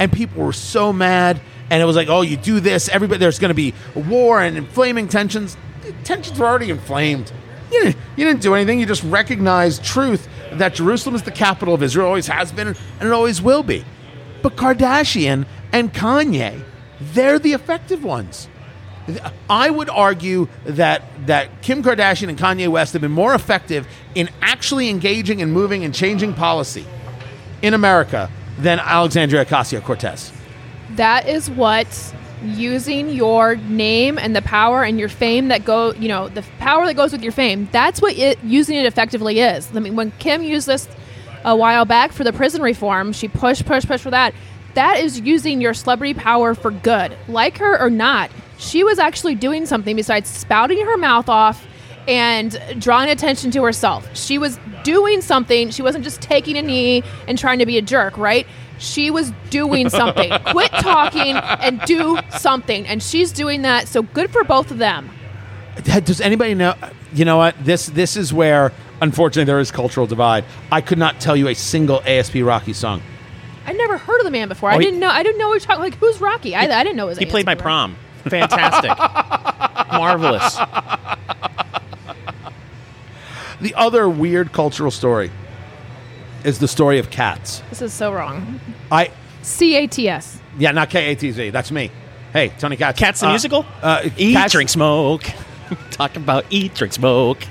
And 0.01 0.13
people 0.13 0.43
were 0.45 0.53
so 0.53 0.93
mad, 0.93 1.41
and 1.71 1.81
it 1.81 1.85
was 1.85 1.95
like, 1.95 2.09
oh, 2.09 2.23
you 2.23 2.37
do 2.37 2.59
this, 2.59 2.89
everybody, 2.89 3.19
there's 3.19 3.39
going 3.39 3.51
to 3.51 3.55
be 3.55 3.73
war 3.95 4.43
and 4.43 4.57
inflaming 4.57 5.07
tensions. 5.07 5.57
Tensions 6.03 6.37
were 6.37 6.47
already 6.47 6.71
inflamed. 6.71 7.33
You 7.75 7.83
didn't, 7.83 7.97
you 8.17 8.25
didn't 8.25 8.43
do 8.43 8.55
anything. 8.55 8.79
You 8.79 8.87
just 8.87 9.03
recognized 9.03 9.85
truth 9.85 10.29
that 10.53 10.75
Jerusalem 10.75 11.17
is 11.17 11.23
the 11.23 11.33
capital 11.33 11.75
of 11.75 11.83
Israel, 11.83 12.07
always 12.07 12.29
has 12.29 12.53
been, 12.53 12.69
and 12.69 12.77
it 13.01 13.11
always 13.11 13.43
will 13.43 13.65
be. 13.65 13.85
But 14.43 14.55
Kardashian 14.55 15.45
and 15.73 15.93
Kanye, 15.93 16.63
they're 17.01 17.41
the 17.41 17.53
effective 17.53 18.05
ones. 18.05 18.49
I 19.51 19.69
would 19.69 19.91
argue 19.91 20.49
that 20.65 21.03
that 21.27 21.63
Kim 21.63 21.83
Kardashian 21.83 22.29
and 22.29 22.39
Kanye 22.39 22.69
West 22.69 22.93
have 22.93 23.03
been 23.03 23.11
more 23.11 23.35
effective 23.35 23.87
in 24.15 24.31
actually 24.41 24.89
engaging 24.89 25.43
and 25.43 25.53
moving 25.53 25.85
and 25.85 25.95
changing 25.95 26.33
policy 26.33 26.87
in 27.61 27.75
America 27.75 28.31
than 28.59 28.79
Alexandria 28.79 29.45
Ocasio 29.45 29.83
Cortez. 29.83 30.33
That 30.91 31.29
is 31.29 31.51
what 31.51 32.15
using 32.45 33.09
your 33.11 33.57
name 33.57 34.19
and 34.19 34.35
the 34.35 34.43
power 34.43 34.83
and 34.83 34.99
your 34.99 35.09
fame 35.09 35.49
that 35.49 35.65
go, 35.65 35.93
you 35.95 36.09
know, 36.09 36.29
the 36.29 36.43
power 36.59 36.87
that 36.87 36.95
goes 36.95 37.13
with 37.13 37.23
your 37.23 37.33
fame. 37.33 37.69
That's 37.73 38.01
what 38.01 38.17
it, 38.17 38.43
using 38.45 38.77
it 38.77 38.87
effectively 38.87 39.41
is. 39.41 39.75
I 39.75 39.81
mean, 39.81 39.97
when 39.97 40.11
Kim 40.13 40.43
used 40.43 40.67
this 40.67 40.89
a 41.45 41.57
while 41.57 41.85
back 41.85 42.13
for 42.13 42.25
the 42.25 42.33
prison 42.33 42.63
reform, 42.63 43.13
she 43.13 43.29
pushed, 43.29 43.67
pushed, 43.67 43.87
pushed 43.87 44.03
for 44.03 44.11
that. 44.11 44.35
That 44.75 44.99
is 44.99 45.21
using 45.21 45.61
your 45.61 45.75
celebrity 45.75 46.15
power 46.15 46.55
for 46.55 46.71
good. 46.71 47.17
Like 47.29 47.59
her 47.59 47.81
or 47.81 47.91
not, 47.91 48.31
she 48.59 48.83
was 48.83 48.99
actually 48.99 49.35
doing 49.35 49.67
something 49.67 49.95
besides 49.95 50.29
spouting 50.29 50.85
her 50.85 50.97
mouth 50.97 51.29
off 51.29 51.67
and 52.09 52.61
drawing 52.79 53.09
attention 53.09 53.51
to 53.53 53.63
herself. 53.63 54.09
She 54.17 54.39
was 54.39 54.59
doing 54.83 55.21
something. 55.21 55.71
She 55.71 55.83
wasn't 55.83 56.05
just 56.05 56.21
taking 56.21 56.57
a 56.57 56.63
knee 56.63 57.03
and 57.27 57.39
trying 57.39 57.59
to 57.61 57.67
be 57.67 57.79
a 57.79 57.83
jerk, 57.83 58.19
right? 58.19 58.47
She 58.79 59.11
was 59.11 59.33
doing 59.51 59.89
something. 59.89 60.31
Quit 60.47 60.71
talking 60.73 61.37
and 61.37 61.81
do 61.83 62.19
something. 62.39 62.87
And 62.87 63.03
she's 63.03 63.33
doing 63.33 63.63
that. 63.63 63.89
So 63.89 64.03
good 64.03 64.31
for 64.31 64.45
both 64.45 64.71
of 64.71 64.79
them. 64.79 65.11
Does 65.83 66.21
anybody 66.21 66.55
know? 66.55 66.75
You 67.13 67.25
know 67.25 67.37
what? 67.37 67.57
This 67.65 67.87
this 67.87 68.17
is 68.17 68.33
where 68.33 68.73
unfortunately 69.01 69.45
there 69.45 69.59
is 69.61 69.71
cultural 69.71 70.07
divide. 70.07 70.45
I 70.71 70.81
could 70.81 70.99
not 70.99 71.21
tell 71.21 71.37
you 71.37 71.49
a 71.49 71.55
single 71.55 72.01
ASAP 72.01 72.45
Rocky 72.47 72.73
song. 72.73 73.03
I 73.67 73.73
never 73.73 73.97
heard 73.97 74.19
of 74.19 74.25
the 74.25 74.31
man 74.31 74.49
before. 74.49 74.71
I 74.71 74.77
Oh, 74.77 74.79
he- 74.79 74.85
didn't 74.85 75.01
know. 75.01 75.09
I 75.09 75.23
didn't 75.23 75.39
know 75.39 75.49
we 75.49 75.57
were 75.57 75.61
talking. 75.61 75.81
Like, 75.83 75.95
who's 75.97 76.21
Rocky? 76.21 76.55
I, 76.55 76.63
I 76.65 76.85
didn't 76.85 76.97
know 76.97 77.07
it 77.07 77.11
was. 77.11 77.19
He 77.19 77.27
played 77.27 77.47
my 77.47 77.53
Rocky. 77.53 77.63
prom. 77.63 77.97
Fantastic. 78.25 78.91
Marvelous. 79.93 80.57
The 83.61 83.75
other 83.75 84.09
weird 84.09 84.53
cultural 84.53 84.91
story 84.91 85.31
is 86.45 86.59
the 86.59 86.69
story 86.69 86.99
of 86.99 87.11
cats. 87.11 87.63
This 87.71 87.83
is 87.83 87.93
so 87.93 88.13
wrong. 88.13 88.61
I 88.93 89.11
C 89.43 89.77
A 89.77 89.87
T 89.87 90.09
S. 90.09 90.39
yeah, 90.59 90.71
not 90.73 90.91
K 90.91 91.13
A 91.13 91.15
T 91.17 91.31
Z. 91.33 91.51
That's 91.51 91.71
me. 91.71 91.91
Hey, 92.33 92.49
Tony 92.59 92.77
Katz. 92.77 92.99
Cats 92.99 93.21
the 93.21 93.27
Uh, 93.27 93.31
musical? 93.31 93.67
Uh, 93.83 94.09
Eat, 94.17 94.33
Cats- 94.35 94.53
drink, 94.53 94.69
smoke. 94.69 95.23
Talking 95.91 96.23
about 96.23 96.45
eat, 96.51 96.75
drink, 96.75 96.93
smoke. 96.93 97.43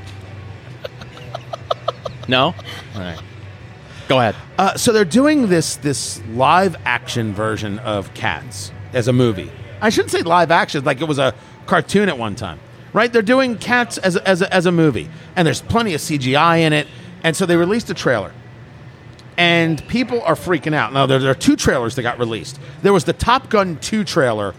no? 2.28 2.48
All 2.96 3.02
right. 3.02 3.20
Go 4.08 4.20
ahead. 4.20 4.36
Uh, 4.58 4.76
so 4.76 4.92
they're 4.92 5.06
doing 5.06 5.48
this 5.48 5.78
this 5.78 6.22
live 6.34 6.76
action 6.86 7.34
version 7.34 7.80
of 7.80 8.14
Cats 8.14 8.72
as 8.94 9.08
a 9.08 9.14
movie. 9.14 9.52
I 9.82 9.90
shouldn't 9.90 10.12
say 10.12 10.22
live 10.22 10.52
action, 10.52 10.84
like 10.84 11.02
it 11.02 11.08
was 11.08 11.20
a 11.20 11.34
cartoon 11.66 12.10
at 12.10 12.18
one 12.18 12.36
time, 12.36 12.60
right? 12.94 13.12
They're 13.12 13.22
doing 13.22 13.58
Cats 13.58 13.98
as 13.98 14.16
a, 14.18 14.28
as 14.28 14.42
a, 14.42 14.54
as 14.54 14.66
a 14.66 14.72
movie, 14.72 15.10
and 15.36 15.46
there's 15.46 15.62
plenty 15.62 15.94
of 15.94 16.02
CGI 16.02 16.60
in 16.60 16.74
it, 16.74 16.88
and 17.24 17.36
so 17.36 17.46
they 17.46 17.56
released 17.56 17.90
a 17.90 17.94
trailer, 17.94 18.32
and 19.38 19.86
people 19.88 20.22
are 20.22 20.36
freaking 20.36 20.74
out. 20.74 20.94
Now 20.94 21.06
there, 21.06 21.20
there 21.20 21.32
are 21.32 21.36
two 21.36 21.56
trailers 21.56 21.96
that 21.96 22.04
got 22.04 22.20
released. 22.20 22.60
There 22.82 22.94
was 22.94 23.04
the 23.06 23.14
Top 23.14 23.50
Gun 23.50 23.78
two 23.78 24.04
trailer, 24.04 24.54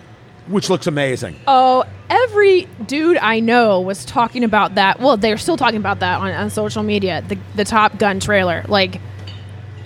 which 0.47 0.69
looks 0.71 0.87
amazing. 0.87 1.37
Oh, 1.47 1.85
every 2.11 2.69
dude 2.87 3.17
I 3.19 3.41
know 3.41 3.81
was 3.81 4.05
talking 4.05 4.45
about 4.45 4.75
that. 4.77 5.01
Well, 5.01 5.17
they're 5.17 5.39
still 5.39 5.57
talking 5.57 5.79
about 5.79 6.01
that 6.01 6.21
on, 6.21 6.31
on 6.33 6.51
social 6.51 6.83
media. 6.83 7.23
The 7.27 7.39
the 7.55 7.65
Top 7.65 7.99
Gun 7.99 8.21
trailer. 8.21 8.65
Like, 8.69 9.01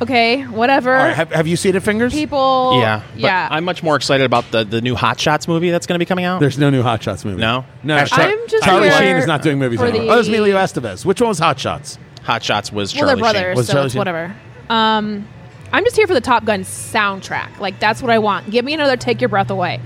okay, 0.01 0.43
whatever. 0.45 0.95
All 0.97 1.05
right, 1.07 1.15
have, 1.17 1.33
have 1.33 1.47
you 1.47 1.57
seen 1.57 1.77
it, 1.77 1.83
Fingers? 1.83 2.13
People. 2.13 2.79
yeah. 2.81 3.03
yeah. 3.17 3.49
I'm 3.51 3.65
much 3.65 3.83
more 3.83 3.97
excited 3.97 4.25
about 4.25 4.51
the, 4.51 4.65
the 4.65 4.81
new 4.81 4.95
Hot 4.95 5.19
Shots 5.21 5.49
movie 5.49 5.71
that's 5.71 5.87
going 5.87 5.97
to 5.97 5.99
be 5.99 6.07
coming 6.07 6.25
out. 6.25 6.41
There's 6.41 6.59
no 6.59 6.71
new 6.71 6.83
Hot 6.83 7.03
Shots 7.03 7.25
movie. 7.25 7.41
No? 7.41 7.65
no. 7.83 7.97
Hashtag- 7.97 8.33
I'm 8.33 8.49
just 8.49 8.65
Charlie 8.65 8.91
Sheen 8.91 9.17
is 9.17 9.27
not 9.27 9.43
doing 9.43 9.59
movies 9.59 9.79
for 9.81 9.87
anymore. 9.87 10.07
the- 10.07 10.13
Oh, 10.13 10.15
there's 10.17 10.29
Emilio 10.29 10.57
Estevez. 10.57 11.05
Which 11.05 11.21
one 11.21 11.29
was 11.29 11.39
Hot 11.39 11.59
Shots? 11.59 11.99
Hot 12.25 12.43
Shots 12.43 12.71
was 12.71 12.95
well, 12.95 13.01
Charlie 13.01 13.15
they're 13.15 13.21
brothers, 13.23 13.41
Sheen. 13.43 13.57
Was 13.57 13.67
so 13.67 13.73
Charlie 13.73 13.87
it's 13.87 13.93
Sheen? 13.95 13.99
whatever. 13.99 14.37
Um, 14.71 15.27
I'm 15.73 15.85
just 15.85 15.97
here 15.97 16.07
for 16.07 16.15
the 16.15 16.21
Top 16.21 16.45
Gun 16.45 16.61
soundtrack. 16.63 17.59
Like 17.59 17.79
that's 17.81 18.03
what 18.03 18.11
I 18.11 18.19
want. 18.19 18.51
Give 18.51 18.65
me 18.65 18.75
another 18.75 18.97
Take 18.97 19.21
Your 19.21 19.29
Breath 19.29 19.51
Away. 19.51 19.81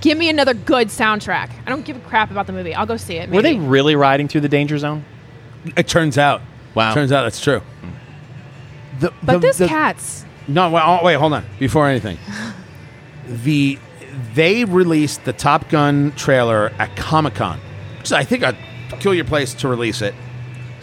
Give 0.00 0.16
me 0.18 0.28
another 0.28 0.54
good 0.54 0.88
soundtrack. 0.88 1.50
I 1.66 1.70
don't 1.70 1.84
give 1.84 1.96
a 1.96 2.00
crap 2.00 2.30
about 2.30 2.46
the 2.46 2.52
movie. 2.52 2.74
I'll 2.74 2.86
go 2.86 2.96
see 2.96 3.16
it. 3.16 3.30
Were 3.30 3.42
they 3.42 3.56
really 3.58 3.96
riding 3.96 4.28
through 4.28 4.42
the 4.42 4.48
danger 4.48 4.78
zone? 4.78 5.04
It 5.76 5.88
turns 5.88 6.16
out. 6.18 6.42
Wow. 6.74 6.94
Turns 6.94 7.10
out 7.10 7.22
that's 7.22 7.40
true. 7.40 7.62
The, 9.00 9.12
But 9.22 9.32
the- 9.34 9.38
this 9.40 9.58
the- 9.58 9.68
cat's. 9.68 10.24
No, 10.48 10.70
wait, 10.70 10.82
oh, 10.84 11.00
wait, 11.04 11.14
hold 11.14 11.32
on. 11.32 11.44
Before 11.58 11.88
anything, 11.88 12.18
the 13.26 13.78
they 14.34 14.64
released 14.64 15.24
the 15.24 15.32
Top 15.32 15.68
Gun 15.70 16.12
trailer 16.12 16.70
at 16.78 16.94
Comic 16.96 17.34
Con, 17.34 17.58
which 17.98 18.04
is, 18.06 18.12
I 18.12 18.22
think, 18.22 18.44
a 18.44 18.56
peculiar 18.88 19.24
place 19.24 19.52
to 19.54 19.68
release 19.68 20.02
it. 20.02 20.14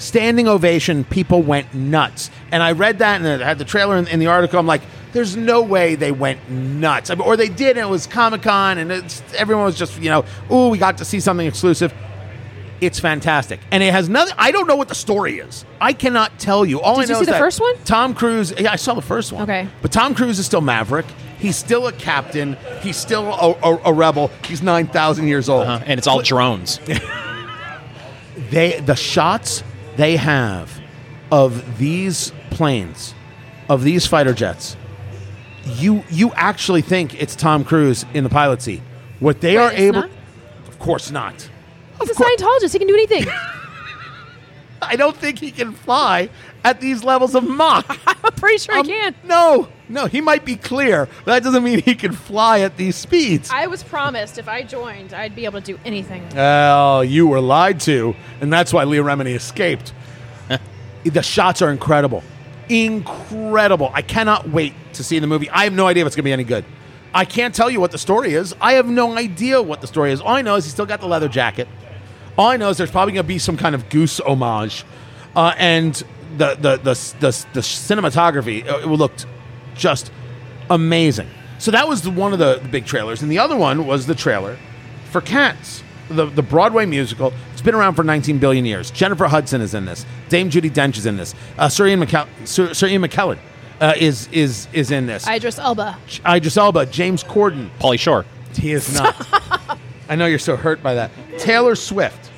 Standing 0.03 0.49
ovation, 0.49 1.05
people 1.05 1.41
went 1.41 1.73
nuts, 1.73 2.29
and 2.51 2.61
I 2.61 2.73
read 2.73 2.99
that 2.99 3.21
and 3.21 3.41
I 3.41 3.47
had 3.47 3.57
the 3.57 3.63
trailer 3.63 3.95
in, 3.95 4.05
in 4.07 4.19
the 4.19 4.27
article. 4.27 4.59
I'm 4.59 4.67
like, 4.67 4.81
there's 5.13 5.37
no 5.37 5.61
way 5.61 5.95
they 5.95 6.11
went 6.11 6.49
nuts, 6.49 7.09
I 7.09 7.15
mean, 7.15 7.25
or 7.25 7.37
they 7.37 7.47
did, 7.47 7.77
and 7.77 7.87
it 7.87 7.89
was 7.89 8.05
Comic 8.05 8.41
Con, 8.41 8.79
and 8.79 8.91
it's, 8.91 9.23
everyone 9.33 9.63
was 9.63 9.77
just, 9.77 9.97
you 10.01 10.09
know, 10.09 10.25
ooh, 10.51 10.67
we 10.67 10.77
got 10.77 10.97
to 10.97 11.05
see 11.05 11.21
something 11.21 11.47
exclusive. 11.47 11.93
It's 12.81 12.99
fantastic, 12.99 13.61
and 13.71 13.81
it 13.81 13.93
has 13.93 14.09
nothing. 14.09 14.35
I 14.37 14.51
don't 14.51 14.67
know 14.67 14.75
what 14.75 14.89
the 14.89 14.95
story 14.95 15.39
is. 15.39 15.63
I 15.79 15.93
cannot 15.93 16.37
tell 16.37 16.65
you. 16.65 16.81
All 16.81 16.95
Did 16.95 16.99
I 16.99 17.03
you 17.03 17.07
know 17.07 17.13
see 17.13 17.21
is 17.21 17.27
the 17.27 17.31
that 17.31 17.39
first 17.39 17.61
one? 17.61 17.75
Tom 17.85 18.13
Cruise. 18.13 18.53
Yeah, 18.59 18.73
I 18.73 18.75
saw 18.75 18.95
the 18.95 19.01
first 19.01 19.31
one. 19.31 19.43
Okay. 19.43 19.69
but 19.81 19.93
Tom 19.93 20.13
Cruise 20.15 20.37
is 20.37 20.45
still 20.45 20.59
Maverick. 20.59 21.05
He's 21.39 21.55
still 21.55 21.87
a 21.87 21.93
captain. 21.93 22.57
He's 22.81 22.97
still 22.97 23.23
a, 23.33 23.51
a, 23.63 23.81
a 23.85 23.93
rebel. 23.93 24.31
He's 24.45 24.61
nine 24.61 24.87
thousand 24.87 25.29
years 25.29 25.47
old. 25.47 25.65
Uh, 25.65 25.79
and 25.85 25.97
it's 25.97 26.07
all 26.07 26.21
drones. 26.21 26.81
They 28.49 28.79
the 28.79 28.95
shots 28.95 29.63
they 29.95 30.15
have 30.17 30.79
of 31.31 31.77
these 31.77 32.31
planes, 32.51 33.13
of 33.69 33.83
these 33.83 34.05
fighter 34.05 34.33
jets. 34.33 34.75
You 35.65 36.03
you 36.09 36.31
actually 36.35 36.81
think 36.81 37.19
it's 37.21 37.35
Tom 37.35 37.63
Cruise 37.63 38.05
in 38.13 38.23
the 38.23 38.29
pilot 38.29 38.61
seat. 38.61 38.81
What 39.19 39.39
they 39.41 39.55
Wait, 39.57 39.63
are 39.63 39.71
able, 39.71 40.01
not? 40.01 40.09
of 40.67 40.77
course 40.79 41.09
not. 41.11 41.49
He's 41.99 42.09
a 42.09 42.13
Scientologist. 42.13 42.73
He 42.73 42.79
can 42.79 42.87
do 42.87 42.93
anything. 42.95 43.25
I 44.81 44.95
don't 44.97 45.15
think 45.15 45.39
he 45.39 45.51
can 45.51 45.71
fly 45.71 46.29
at 46.65 46.81
these 46.81 47.03
levels 47.03 47.35
of 47.35 47.47
Mach. 47.47 47.85
I'm 48.05 48.33
pretty 48.33 48.57
sure 48.57 48.77
Um, 48.77 48.85
he 48.85 48.91
can. 48.91 49.15
No, 49.23 49.69
no, 49.89 50.05
he 50.05 50.21
might 50.21 50.45
be 50.45 50.55
clear. 50.55 51.07
but 51.25 51.33
That 51.33 51.43
doesn't 51.43 51.63
mean 51.63 51.81
he 51.81 51.95
can 51.95 52.13
fly 52.13 52.61
at 52.61 52.77
these 52.77 52.95
speeds. 52.95 53.49
I 53.51 53.67
was 53.67 53.83
promised 53.83 54.37
if 54.37 54.47
I 54.47 54.63
joined, 54.63 55.13
I'd 55.13 55.35
be 55.35 55.45
able 55.45 55.59
to 55.59 55.65
do 55.65 55.79
anything. 55.85 56.27
Well, 56.33 57.03
you 57.03 57.27
were 57.27 57.41
lied 57.41 57.79
to, 57.81 58.15
and 58.41 58.51
that's 58.51 58.71
why 58.71 58.85
Leah 58.85 59.03
Remini 59.03 59.35
escaped. 59.35 59.93
the 61.03 61.23
shots 61.23 61.61
are 61.61 61.71
incredible. 61.71 62.23
Incredible. 62.69 63.91
I 63.93 64.01
cannot 64.01 64.49
wait 64.49 64.73
to 64.93 65.03
see 65.03 65.19
the 65.19 65.27
movie. 65.27 65.49
I 65.49 65.65
have 65.65 65.73
no 65.73 65.87
idea 65.87 66.03
if 66.03 66.07
it's 66.07 66.15
going 66.15 66.23
to 66.23 66.27
be 66.29 66.33
any 66.33 66.45
good. 66.45 66.65
I 67.13 67.25
can't 67.25 67.53
tell 67.53 67.69
you 67.69 67.79
what 67.79 67.91
the 67.91 67.97
story 67.97 68.33
is. 68.33 68.55
I 68.59 68.73
have 68.73 68.87
no 68.87 69.15
idea 69.15 69.61
what 69.61 69.81
the 69.81 69.87
story 69.87 70.11
is. 70.11 70.21
All 70.21 70.29
I 70.35 70.41
know 70.41 70.55
is 70.55 70.65
he's 70.65 70.73
still 70.73 70.85
got 70.85 70.99
the 70.99 71.07
leather 71.07 71.27
jacket. 71.27 71.67
All 72.37 72.47
I 72.47 72.57
know 72.57 72.69
is 72.69 72.77
there's 72.77 72.89
probably 72.89 73.13
going 73.13 73.23
to 73.25 73.27
be 73.27 73.37
some 73.37 73.57
kind 73.57 73.75
of 73.75 73.89
goose 73.89 74.19
homage. 74.19 74.83
Uh, 75.35 75.53
and 75.57 75.93
the, 76.37 76.55
the, 76.55 76.77
the, 76.77 77.13
the, 77.19 77.45
the 77.53 77.59
cinematography, 77.59 78.67
uh, 78.67 78.79
it 78.79 78.87
looked 78.87 79.27
just 79.75 80.11
amazing. 80.69 81.27
So 81.59 81.71
that 81.71 81.87
was 81.87 82.01
the, 82.01 82.11
one 82.11 82.33
of 82.33 82.39
the, 82.39 82.59
the 82.59 82.67
big 82.69 82.85
trailers. 82.85 83.21
And 83.21 83.31
the 83.31 83.39
other 83.39 83.55
one 83.55 83.85
was 83.87 84.05
the 84.07 84.15
trailer 84.15 84.57
for 85.11 85.21
Cats, 85.21 85.83
the, 86.09 86.25
the 86.25 86.41
Broadway 86.41 86.85
musical. 86.85 87.31
It's 87.53 87.61
been 87.61 87.75
around 87.75 87.95
for 87.95 88.03
19 88.03 88.39
billion 88.39 88.65
years. 88.65 88.91
Jennifer 88.91 89.25
Hudson 89.27 89.61
is 89.61 89.73
in 89.73 89.85
this. 89.85 90.05
Dame 90.29 90.49
Judi 90.49 90.69
Dench 90.71 90.97
is 90.97 91.05
in 91.05 91.15
this. 91.17 91.33
Uh, 91.57 91.69
Sir, 91.69 91.87
Ian 91.87 92.01
McKell- 92.01 92.27
Sir, 92.45 92.73
Sir 92.73 92.87
Ian 92.87 93.01
McKellen 93.03 93.37
uh, 93.79 93.93
is, 93.97 94.27
is, 94.31 94.67
is 94.73 94.91
in 94.91 95.05
this. 95.05 95.27
Idris 95.27 95.57
Elba. 95.59 95.97
Idris 96.27 96.57
Elba, 96.57 96.85
James 96.87 97.23
Corden. 97.23 97.69
Pauly 97.79 97.99
Shore. 97.99 98.25
He 98.55 98.71
is 98.71 98.93
not. 98.93 99.15
I 100.09 100.15
know 100.15 100.25
you're 100.25 100.39
so 100.39 100.55
hurt 100.57 100.83
by 100.83 100.95
that. 100.95 101.11
Taylor 101.39 101.75
Swift 101.75 102.29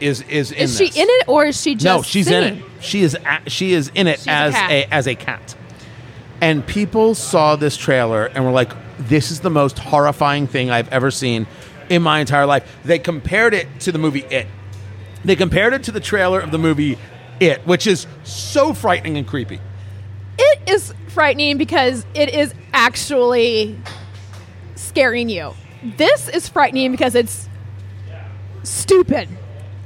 is 0.00 0.22
is 0.22 0.50
in 0.52 0.58
Is 0.58 0.76
she 0.76 0.86
this. 0.86 0.96
in 0.96 1.06
it 1.08 1.24
or 1.28 1.46
is 1.46 1.60
she 1.60 1.74
just 1.74 1.84
No, 1.84 2.02
she's 2.02 2.26
in 2.26 2.42
singing? 2.42 2.58
it. 2.62 2.84
She 2.84 3.02
is 3.02 3.14
a, 3.14 3.40
she 3.50 3.72
is 3.72 3.90
in 3.94 4.06
it 4.08 4.18
She's 4.18 4.26
a 4.26 4.30
as 4.30 4.54
cat. 4.54 4.70
a, 4.70 4.84
as 4.94 5.06
a 5.06 5.14
cat. 5.14 5.56
And 6.40 6.66
people 6.66 7.14
saw 7.14 7.56
this 7.56 7.76
trailer 7.76 8.26
and 8.26 8.44
were 8.44 8.50
like, 8.50 8.72
"This 8.98 9.30
is 9.30 9.40
the 9.40 9.50
most 9.50 9.78
horrifying 9.78 10.46
thing 10.46 10.70
I've 10.70 10.88
ever 10.92 11.10
seen 11.10 11.46
in 11.88 12.02
my 12.02 12.20
entire 12.20 12.46
life." 12.46 12.64
They 12.84 12.98
compared 12.98 13.54
it 13.54 13.66
to 13.80 13.92
the 13.92 13.98
movie 13.98 14.24
It. 14.30 14.46
They 15.24 15.36
compared 15.36 15.72
it 15.72 15.82
to 15.84 15.92
the 15.92 16.00
trailer 16.00 16.40
of 16.40 16.50
the 16.50 16.58
movie 16.58 16.98
It, 17.40 17.66
which 17.66 17.86
is 17.86 18.06
so 18.24 18.72
frightening 18.72 19.16
and 19.16 19.26
creepy. 19.26 19.60
It 20.38 20.60
is 20.66 20.92
frightening 21.08 21.56
because 21.58 22.04
it 22.14 22.28
is 22.28 22.54
actually 22.72 23.78
scaring 24.74 25.28
you. 25.28 25.54
This 25.82 26.28
is 26.28 26.48
frightening 26.48 26.90
because 26.90 27.14
it's 27.14 27.48
stupid. 28.62 29.28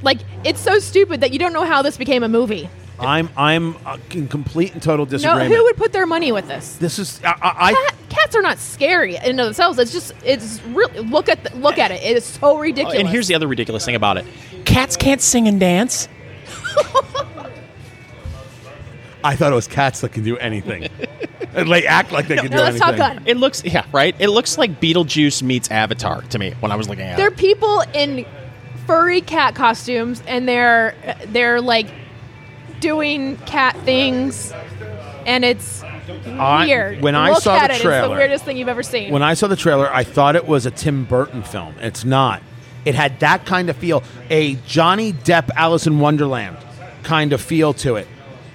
Like 0.01 0.19
it's 0.43 0.59
so 0.59 0.79
stupid 0.79 1.21
that 1.21 1.31
you 1.31 1.39
don't 1.39 1.53
know 1.53 1.65
how 1.65 1.81
this 1.81 1.97
became 1.97 2.23
a 2.23 2.29
movie. 2.29 2.69
I'm 3.07 3.29
I'm 3.35 3.75
uh, 3.85 3.97
in 4.11 4.27
complete 4.27 4.73
and 4.73 4.81
total 4.81 5.05
No, 5.05 5.11
disagreement. 5.11 5.53
who 5.53 5.63
would 5.63 5.77
put 5.77 5.91
their 5.93 6.05
money 6.05 6.31
with 6.31 6.47
this? 6.47 6.75
this 6.77 6.99
is 6.99 7.19
I, 7.23 7.35
I, 7.41 7.73
Cat, 7.73 7.95
cats 8.09 8.35
are 8.35 8.41
not 8.41 8.57
scary 8.59 9.15
in 9.15 9.23
and 9.23 9.39
of 9.39 9.45
themselves. 9.47 9.79
It's 9.79 9.91
just 9.91 10.13
it's 10.23 10.61
really 10.65 10.99
look 10.99 11.29
at 11.29 11.43
the, 11.43 11.55
look 11.57 11.77
at 11.77 11.91
it. 11.91 12.01
It 12.03 12.17
is 12.17 12.25
so 12.25 12.57
ridiculous. 12.57 12.97
And 12.99 13.07
here's 13.07 13.27
the 13.27 13.35
other 13.35 13.47
ridiculous 13.47 13.85
thing 13.85 13.95
about 13.95 14.17
it 14.17 14.25
cats 14.65 14.95
can't 14.95 15.21
sing 15.21 15.47
and 15.47 15.59
dance. 15.59 16.07
I 19.23 19.35
thought 19.35 19.51
it 19.51 19.55
was 19.55 19.67
cats 19.67 20.01
that 20.01 20.11
can 20.13 20.23
do 20.23 20.37
anything. 20.37 20.87
And 21.53 21.71
they 21.71 21.85
act 21.85 22.11
like 22.11 22.27
they 22.27 22.37
can 22.37 22.45
no, 22.45 22.51
do 22.51 22.57
that's 22.57 22.81
anything. 22.81 22.97
Top 22.97 23.15
Gun. 23.15 23.23
It 23.27 23.37
looks, 23.37 23.63
yeah, 23.63 23.85
right? 23.91 24.15
It 24.19 24.29
looks 24.29 24.57
like 24.57 24.81
Beetlejuice 24.81 25.43
meets 25.43 25.69
Avatar 25.69 26.21
to 26.23 26.39
me 26.39 26.51
when 26.59 26.71
I 26.71 26.75
was 26.75 26.89
looking 26.89 27.05
at 27.05 27.13
it. 27.13 27.17
They're 27.17 27.27
it. 27.27 27.37
people 27.37 27.83
in 27.93 28.25
furry 28.87 29.21
cat 29.21 29.55
costumes, 29.55 30.23
and 30.27 30.47
they're 30.47 30.95
they're 31.27 31.61
like 31.61 31.87
doing 32.81 33.37
cat 33.45 33.77
things, 33.85 34.53
and 35.25 35.45
it's 35.45 35.81
I- 36.37 36.65
weird. 36.65 37.01
when 37.01 37.15
I 37.15 37.29
Look 37.31 37.43
saw 37.43 37.57
the 37.59 37.65
it. 37.65 37.71
It's 37.71 37.81
trailer- 37.81 38.09
the 38.09 38.13
weirdest 38.15 38.43
thing 38.43 38.57
you've 38.57 38.67
ever 38.67 38.83
seen. 38.83 39.11
When 39.13 39.23
I 39.23 39.33
saw 39.35 39.47
the 39.47 39.55
trailer, 39.55 39.89
I 39.93 40.03
thought 40.03 40.35
it 40.35 40.45
was 40.47 40.65
a 40.65 40.71
Tim 40.71 41.05
Burton 41.05 41.43
film. 41.43 41.75
It's 41.79 42.03
not. 42.03 42.41
It 42.83 42.95
had 42.95 43.19
that 43.21 43.45
kind 43.45 43.69
of 43.69 43.77
feel, 43.77 44.03
a 44.29 44.55
Johnny 44.67 45.13
Depp 45.13 45.49
Alice 45.55 45.87
in 45.87 45.99
Wonderland 45.99 46.57
kind 47.03 47.31
of 47.31 47.39
feel 47.39 47.73
to 47.75 47.95
it. 47.95 48.07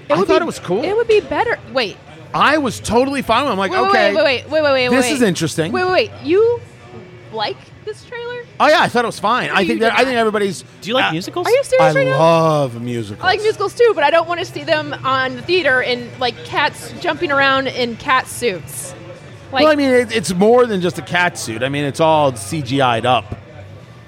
It 0.08 0.12
I 0.12 0.16
thought 0.16 0.28
be- 0.28 0.34
it 0.34 0.44
was 0.46 0.58
cool. 0.58 0.84
It 0.84 0.94
would 0.96 1.08
be 1.08 1.20
better. 1.20 1.58
Wait. 1.72 1.96
I 2.34 2.58
was 2.58 2.80
totally 2.80 3.22
fine 3.22 3.42
with 3.44 3.50
it. 3.50 3.52
I'm 3.52 3.58
like, 3.58 3.70
Wait, 3.70 3.78
okay, 3.78 4.14
wait, 4.14 4.24
wait, 4.24 4.50
wait, 4.50 4.50
wait, 4.50 4.62
wait, 4.62 4.88
wait. 4.90 4.96
this 4.96 5.06
wait. 5.06 5.12
is 5.14 5.22
interesting. 5.22 5.72
Wait, 5.72 5.84
wait, 5.84 5.92
wait. 5.92 6.10
You 6.22 6.60
like 7.36 7.56
this 7.84 8.04
trailer? 8.04 8.44
Oh 8.58 8.66
yeah, 8.66 8.80
I 8.80 8.88
thought 8.88 9.04
it 9.04 9.08
was 9.08 9.20
fine. 9.20 9.50
I 9.50 9.64
think 9.66 9.80
that 9.80 9.92
I 9.92 10.04
think 10.04 10.16
everybody's. 10.16 10.62
Do 10.80 10.88
you 10.88 10.94
like 10.94 11.06
uh, 11.06 11.12
musicals? 11.12 11.46
Are 11.46 11.50
you 11.50 11.62
serious 11.64 11.94
I 11.94 11.98
right 11.98 12.06
now? 12.08 12.14
I 12.14 12.18
love 12.18 12.80
musicals. 12.82 13.22
I 13.22 13.26
like 13.28 13.40
musicals 13.42 13.74
too, 13.74 13.92
but 13.94 14.02
I 14.02 14.10
don't 14.10 14.26
want 14.28 14.40
to 14.40 14.46
see 14.46 14.64
them 14.64 14.92
on 15.04 15.36
the 15.36 15.42
theater 15.42 15.80
in 15.82 16.10
like 16.18 16.36
cats 16.44 16.92
jumping 17.00 17.30
around 17.30 17.68
in 17.68 17.96
cat 17.96 18.26
suits. 18.26 18.94
Like, 19.52 19.62
well, 19.62 19.72
I 19.72 19.76
mean, 19.76 19.90
it, 19.90 20.14
it's 20.14 20.34
more 20.34 20.66
than 20.66 20.80
just 20.80 20.98
a 20.98 21.02
cat 21.02 21.38
suit. 21.38 21.62
I 21.62 21.68
mean, 21.68 21.84
it's 21.84 22.00
all 22.00 22.32
CGI'd 22.32 23.06
up. 23.06 23.36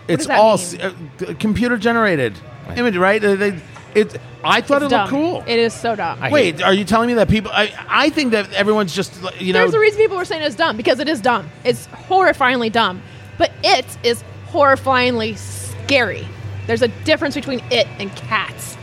It's 0.08 0.24
does 0.24 0.26
that 0.28 0.38
all 0.40 0.58
c- 0.58 0.80
uh, 0.80 0.92
computer 1.38 1.76
generated 1.76 2.34
image, 2.76 2.96
right? 2.96 3.22
Uh, 3.22 3.36
They, 3.36 3.60
it. 3.94 4.20
I 4.42 4.60
thought 4.60 4.82
it's 4.82 4.86
it 4.92 4.96
dumb. 4.96 5.00
looked 5.00 5.10
cool. 5.10 5.44
It 5.46 5.58
is 5.58 5.72
so 5.74 5.94
dumb. 5.96 6.18
I- 6.22 6.30
Wait, 6.30 6.62
are 6.62 6.72
you 6.72 6.84
telling 6.84 7.08
me 7.08 7.14
that 7.14 7.28
people? 7.28 7.50
I, 7.52 7.72
I 7.88 8.10
think 8.10 8.32
that 8.32 8.52
everyone's 8.52 8.94
just 8.94 9.14
you 9.40 9.52
know. 9.52 9.60
There's 9.60 9.74
a 9.74 9.78
reason 9.80 9.98
people 9.98 10.16
were 10.16 10.24
saying 10.24 10.42
it's 10.42 10.54
dumb 10.56 10.76
because 10.76 10.98
it 10.98 11.08
is 11.08 11.20
dumb. 11.20 11.48
It's 11.64 11.86
horrifyingly 11.88 12.70
dumb, 12.72 13.02
but 13.38 13.50
it 13.64 13.86
is 14.02 14.22
horrifyingly 14.50 15.36
scary. 15.38 16.26
There's 16.66 16.82
a 16.82 16.88
difference 16.88 17.34
between 17.34 17.60
it 17.70 17.86
and 17.98 18.14
cats. 18.14 18.76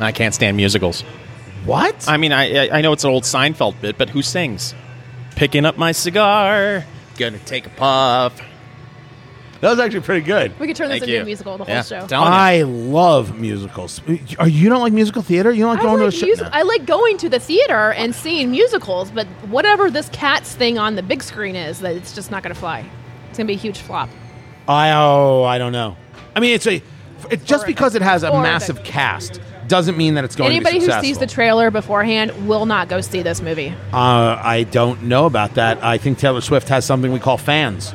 I 0.00 0.12
can't 0.12 0.34
stand 0.34 0.56
musicals. 0.56 1.02
what? 1.64 2.06
I 2.08 2.16
mean, 2.16 2.32
I 2.32 2.66
I- 2.68 2.78
I 2.78 2.80
know 2.80 2.92
it's 2.92 3.04
an 3.04 3.10
old 3.10 3.24
Seinfeld 3.24 3.80
bit, 3.80 3.96
but 3.98 4.10
who 4.10 4.22
sings? 4.22 4.74
Picking 5.36 5.64
up 5.66 5.76
my 5.78 5.92
cigar, 5.92 6.84
gonna 7.18 7.38
take 7.38 7.66
a 7.66 7.70
puff. 7.70 8.40
that 9.60 9.68
was 9.70 9.78
actually 9.78 10.00
pretty 10.00 10.22
good. 10.24 10.58
We 10.58 10.66
could 10.66 10.76
turn 10.76 10.88
this 10.88 11.00
Thank 11.00 11.02
into 11.02 11.14
you. 11.16 11.20
a 11.20 11.24
musical, 11.26 11.58
the 11.58 11.64
whole 11.64 11.74
Yeah, 11.74 11.82
show. 11.82 12.06
telling 12.06 12.28
you. 12.28 12.38
I 12.38 12.62
love 12.62 13.38
musicals. 13.38 14.00
Are 14.38 14.48
you 14.48 14.70
don't 14.70 14.80
like 14.80 14.94
musical 14.94 15.20
theater? 15.20 15.52
You 15.52 15.64
don't 15.64 15.74
like 15.76 15.80
I 15.80 15.82
going 15.82 16.00
like, 16.02 16.10
to 16.12 16.16
a 16.16 16.18
show? 16.18 16.26
music- 16.26 16.48
I 16.50 16.62
like 16.62 16.86
going 16.86 17.18
to 17.18 17.28
the 17.28 17.38
theater 17.38 17.92
and 17.92 18.14
seeing 18.14 18.50
musicals, 18.50 19.10
but 19.10 19.26
whatever 19.50 19.90
this 19.90 20.08
cats 20.10 20.54
thing 20.54 20.78
on 20.78 20.94
the 20.96 21.02
big 21.02 21.22
screen 21.22 21.56
is, 21.56 21.80
that 21.80 21.94
it's 21.94 22.14
just 22.14 22.30
not 22.30 22.42
going 22.42 22.54
to 22.54 22.58
fly. 22.58 22.86
It's 23.30 23.38
going 23.38 23.46
to 23.46 23.52
be 23.52 23.54
a 23.54 23.60
huge 23.60 23.78
flop. 23.78 24.10
I 24.68 24.92
oh 24.92 25.42
I 25.42 25.58
don't 25.58 25.72
know. 25.72 25.96
I 26.36 26.40
mean, 26.40 26.54
it's 26.54 26.66
a 26.66 26.82
it, 27.30 27.44
just 27.44 27.66
because 27.66 27.94
it 27.94 28.02
has 28.02 28.22
a 28.22 28.30
Horrific. 28.30 28.42
massive 28.42 28.84
cast 28.84 29.40
doesn't 29.68 29.96
mean 29.96 30.14
that 30.14 30.24
it's 30.24 30.36
going 30.36 30.50
Anybody 30.50 30.74
to 30.74 30.80
be 30.80 30.80
who 30.80 30.84
successful. 30.86 31.04
sees 31.04 31.18
the 31.18 31.26
trailer 31.26 31.70
beforehand 31.70 32.48
will 32.48 32.66
not 32.66 32.88
go 32.88 33.00
see 33.00 33.22
this 33.22 33.40
movie. 33.40 33.72
Uh, 33.92 34.38
I 34.42 34.66
don't 34.70 35.04
know 35.04 35.26
about 35.26 35.54
that. 35.54 35.82
I 35.82 35.96
think 35.98 36.18
Taylor 36.18 36.40
Swift 36.40 36.68
has 36.68 36.84
something 36.84 37.12
we 37.12 37.20
call 37.20 37.36
fans. 37.38 37.92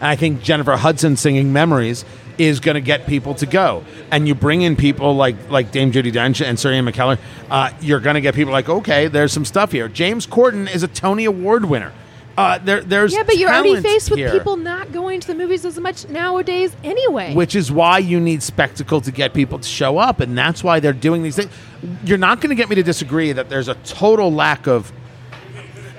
And 0.00 0.08
I 0.08 0.16
think 0.16 0.42
Jennifer 0.42 0.76
Hudson 0.76 1.16
singing 1.16 1.52
Memories 1.52 2.04
is 2.38 2.60
going 2.60 2.76
to 2.76 2.80
get 2.80 3.06
people 3.06 3.34
to 3.34 3.46
go. 3.46 3.84
And 4.10 4.26
you 4.28 4.34
bring 4.34 4.62
in 4.62 4.76
people 4.76 5.14
like 5.14 5.50
like 5.50 5.70
Dame 5.70 5.92
Judi 5.92 6.12
Dench 6.12 6.44
and 6.44 6.58
Sir 6.58 6.72
Ian 6.72 6.86
McKellen, 6.86 7.18
uh, 7.50 7.72
you're 7.80 8.00
going 8.00 8.14
to 8.14 8.20
get 8.20 8.34
people 8.34 8.52
like, 8.52 8.68
okay, 8.68 9.08
there's 9.08 9.32
some 9.32 9.44
stuff 9.44 9.72
here. 9.72 9.88
James 9.88 10.26
Corden 10.26 10.72
is 10.72 10.82
a 10.82 10.88
Tony 10.88 11.24
Award 11.24 11.64
winner. 11.66 11.92
Uh, 12.38 12.56
there, 12.58 12.80
there's 12.82 13.12
Yeah, 13.12 13.24
but 13.24 13.36
you're 13.36 13.50
already 13.50 13.80
faced 13.80 14.12
with 14.12 14.30
people 14.30 14.56
not 14.56 14.92
going 14.92 15.18
to 15.18 15.26
the 15.26 15.34
movies 15.34 15.64
as 15.64 15.76
much 15.80 16.08
nowadays 16.08 16.76
anyway. 16.84 17.34
which 17.34 17.56
is 17.56 17.72
why 17.72 17.98
you 17.98 18.20
need 18.20 18.44
spectacle 18.44 19.00
to 19.00 19.10
get 19.10 19.34
people 19.34 19.58
to 19.58 19.66
show 19.66 19.98
up, 19.98 20.20
and 20.20 20.38
that's 20.38 20.62
why 20.62 20.78
they're 20.78 20.92
doing 20.92 21.24
these 21.24 21.34
things. 21.34 21.50
You're 22.04 22.16
not 22.16 22.40
going 22.40 22.50
to 22.50 22.54
get 22.54 22.68
me 22.68 22.76
to 22.76 22.84
disagree 22.84 23.32
that 23.32 23.48
there's 23.48 23.66
a 23.66 23.74
total 23.74 24.32
lack 24.32 24.68
of 24.68 24.92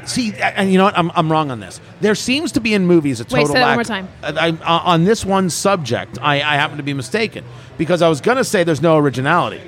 See, 0.05 0.33
and 0.33 0.71
you 0.71 0.77
know 0.77 0.85
what? 0.85 0.97
I'm, 0.97 1.11
I'm 1.13 1.31
wrong 1.31 1.51
on 1.51 1.59
this. 1.59 1.79
There 2.01 2.15
seems 2.15 2.53
to 2.53 2.61
be 2.61 2.73
in 2.73 2.87
movies 2.87 3.19
a 3.19 3.23
Wait, 3.25 3.41
total 3.41 3.47
say 3.47 3.53
that 3.55 3.75
one 3.75 3.77
lack. 3.77 3.77
more 3.77 3.83
time. 3.83 4.07
I, 4.23 4.57
I, 4.65 4.93
on 4.93 5.03
this 5.03 5.23
one 5.23 5.51
subject, 5.51 6.17
I, 6.19 6.35
I 6.35 6.55
happen 6.55 6.77
to 6.77 6.83
be 6.83 6.93
mistaken 6.93 7.43
because 7.77 8.01
I 8.01 8.09
was 8.09 8.19
going 8.21 8.37
to 8.37 8.43
say 8.43 8.63
there's 8.63 8.81
no 8.81 8.97
originality. 8.97 9.61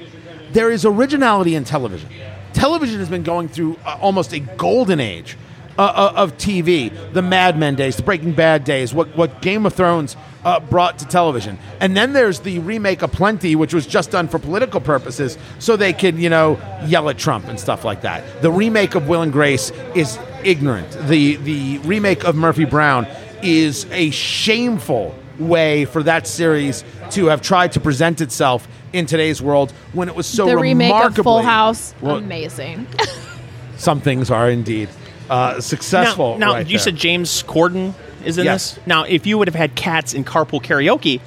There 0.52 0.72
is 0.72 0.84
originality 0.86 1.54
in 1.54 1.64
television. 1.64 2.10
Television 2.54 3.00
has 3.00 3.10
been 3.10 3.24
going 3.24 3.50
through 3.50 3.78
uh, 3.86 4.00
almost 4.02 4.34
a 4.34 4.40
golden 4.40 5.00
age 5.00 5.38
uh, 5.82 5.86
uh, 5.86 6.14
of 6.16 6.38
TV. 6.38 6.92
The 7.14 7.24
Mad 7.24 7.58
Men 7.58 7.74
days, 7.76 7.96
the 7.96 8.04
Breaking 8.04 8.34
Bad 8.34 8.64
days, 8.64 8.94
what 8.94 9.16
what 9.18 9.42
Game 9.42 9.66
of 9.66 9.74
Thrones 9.74 10.16
uh, 10.46 10.60
brought 10.60 11.00
to 11.00 11.08
television, 11.08 11.58
and 11.80 11.98
then 11.98 12.14
there's 12.14 12.42
the 12.42 12.60
remake 12.60 13.02
of 13.02 13.12
Plenty, 13.12 13.56
which 13.56 13.74
was 13.74 13.88
just 13.88 14.12
done 14.12 14.28
for 14.28 14.38
political 14.38 14.80
purposes, 14.80 15.40
so 15.58 15.76
they 15.76 15.92
could 15.92 16.20
you 16.20 16.30
know 16.30 16.60
yell 16.86 17.10
at 17.10 17.18
Trump 17.18 17.48
and 17.48 17.60
stuff 17.60 17.84
like 17.84 18.02
that. 18.02 18.44
The 18.44 18.52
remake 18.52 18.94
of 18.94 19.10
Will 19.10 19.24
and 19.24 19.34
Grace 19.34 19.72
is 19.96 20.20
ignorant. 20.44 20.92
The 21.08 21.38
the 21.38 21.80
remake 21.80 22.26
of 22.26 22.36
Murphy 22.36 22.66
Brown 22.66 23.08
is 23.42 23.88
a 23.90 24.12
shameful 24.12 25.16
way 25.40 25.86
for 25.86 26.04
that 26.04 26.28
series 26.28 26.84
to 27.10 27.26
have 27.26 27.42
tried 27.42 27.72
to 27.72 27.80
present 27.80 28.22
itself 28.22 28.68
in 28.94 29.08
today's 29.08 29.42
world 29.42 29.72
when 29.94 30.10
it 30.10 30.16
was 30.16 30.28
so 30.28 30.46
the 30.46 30.58
remake 30.58 30.94
of 30.94 31.16
Full 31.16 31.42
House, 31.42 31.96
Well, 32.02 32.18
amazing. 32.18 32.86
some 33.78 34.00
things 34.00 34.30
are 34.30 34.48
indeed 34.52 34.88
uh, 35.32 35.62
successful. 35.62 36.38
Now, 36.38 36.48
now 36.48 36.54
right 36.56 36.68
you 36.68 36.78
there. 36.78 36.80
said 36.80 36.96
James 36.96 37.42
Corden 37.44 37.94
is 38.24 38.38
in 38.38 38.46
Yes. 38.46 38.76
this. 38.76 38.86
Now, 38.88 39.04
if 39.04 39.26
you 39.26 39.38
would 39.38 39.48
have 39.48 39.56
had 39.56 39.76
cats 39.76 40.14
in 40.14 40.24
carpool 40.24 40.62
karaoke, 40.62 41.22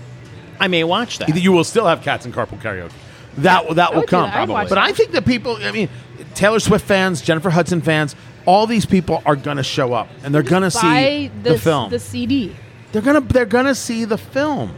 I 0.60 0.68
may 0.68 0.84
watch 0.84 1.18
that. 1.18 1.34
you 1.36 1.52
will 1.52 1.64
still 1.64 1.86
have 1.86 2.02
cats 2.02 2.26
in 2.26 2.32
carpool 2.32 2.60
karaoke. 2.60 2.92
That 3.38 3.74
that 3.76 3.94
will 3.94 4.04
come. 4.04 4.30
that. 4.30 4.48
I'd 4.48 4.68
But. 4.68 4.78
I 4.78 4.92
think 4.92 5.12
that 5.12 5.24
people, 5.26 5.56
I 5.60 5.72
mean, 5.72 5.88
Taylor 6.34 6.60
Swift 6.60 6.84
fans, 6.86 7.20
Jennifer 7.20 7.50
Hudson 7.50 7.80
fans, 7.80 8.14
all 8.46 8.66
these 8.66 8.86
people 8.86 9.22
are 9.26 9.36
going 9.36 9.56
to 9.56 9.62
show 9.64 9.92
up 9.92 10.08
and 10.22 10.32
they're 10.34 10.42
going 10.42 10.62
to 10.62 10.70
see 10.70 10.82
Buy 10.86 11.30
the, 11.42 11.50
the, 11.50 11.58
film. 11.58 11.90
the 11.90 11.98
CD. 11.98 12.54
They're 12.92 13.02
gonna 13.02 13.22
they're 13.22 13.44
gonna 13.44 13.74
see 13.74 14.04
the 14.04 14.16
film. 14.18 14.72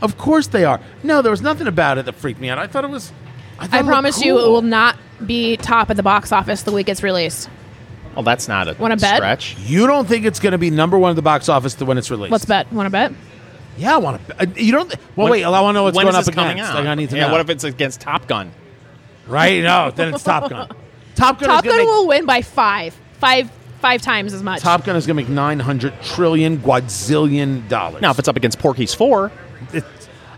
Of 0.00 0.16
course 0.16 0.46
they 0.46 0.64
are. 0.64 0.78
No, 1.02 1.22
there 1.22 1.32
was 1.32 1.42
nothing 1.42 1.66
about 1.66 1.98
it 1.98 2.04
that 2.04 2.14
freaked 2.14 2.38
me 2.40 2.48
out. 2.48 2.58
I 2.58 2.68
thought 2.68 2.84
it 2.84 2.90
was. 2.90 3.10
I, 3.58 3.62
I 3.62 3.64
it 3.64 3.70
looked 3.72 3.86
promise 3.86 4.24
you, 4.24 4.38
it 4.38 4.48
will 4.48 4.62
not 4.62 4.96
be 5.26 5.56
top 5.56 5.90
at 5.90 5.96
the 5.96 6.04
box 6.04 6.30
office 6.30 6.62
the 6.62 6.70
week 6.70 6.88
it's 6.88 7.02
released. 7.02 7.48
Well, 8.14 8.22
that's 8.22 8.48
not 8.48 8.68
a 8.68 8.74
Wanna 8.78 8.96
bet? 8.96 9.16
stretch. 9.16 9.56
You 9.60 9.86
don't 9.86 10.06
think 10.06 10.24
it's 10.26 10.40
going 10.40 10.52
to 10.52 10.58
be 10.58 10.70
number 10.70 10.98
one 10.98 11.10
at 11.10 11.16
the 11.16 11.22
box 11.22 11.48
office 11.48 11.78
when 11.80 11.98
it's 11.98 12.10
released? 12.10 12.32
Let's 12.32 12.44
bet. 12.44 12.72
Want 12.72 12.86
to 12.86 12.90
bet? 12.90 13.12
Yeah, 13.78 13.94
I 13.94 13.98
want 13.98 14.26
to. 14.28 14.42
Uh, 14.42 14.46
you 14.56 14.72
don't. 14.72 14.88
Well, 15.16 15.24
When- 15.24 15.32
wait. 15.32 15.44
I 15.44 15.48
want 15.60 15.74
to 15.74 15.78
know 15.78 15.82
what's 15.84 15.96
when 15.96 16.04
going 16.04 16.14
is 16.14 16.18
up 16.20 16.24
this 16.26 16.34
coming 16.34 16.52
against. 16.52 16.70
out? 16.72 16.76
Like, 16.78 16.86
I 16.86 16.94
need 16.94 17.10
to 17.10 17.16
yeah, 17.16 17.26
know. 17.26 17.32
what 17.32 17.40
if 17.40 17.48
it's 17.50 17.64
against 17.64 18.00
Top 18.00 18.26
Gun? 18.26 18.52
right? 19.26 19.62
No, 19.62 19.90
then 19.90 20.12
it's 20.14 20.22
Top 20.22 20.50
Gun. 20.50 20.68
Top 21.14 21.38
Gun. 21.38 21.48
Top 21.48 21.64
is 21.64 21.70
gonna 21.70 21.76
Gun 21.76 21.76
make, 21.78 21.86
will 21.86 22.06
win 22.08 22.26
by 22.26 22.42
five, 22.42 22.94
five, 23.18 23.50
five 23.80 24.02
times 24.02 24.34
as 24.34 24.42
much. 24.42 24.60
Top 24.60 24.84
Gun 24.84 24.96
is 24.96 25.06
going 25.06 25.16
to 25.16 25.22
make 25.22 25.28
nine 25.30 25.58
hundred 25.58 25.94
trillion 26.02 26.58
quadzillion 26.58 27.68
dollars. 27.68 28.02
Now, 28.02 28.10
if 28.10 28.18
it's 28.18 28.28
up 28.28 28.36
against 28.36 28.58
Porky's 28.58 28.94
4, 28.94 29.30
It- 29.72 29.84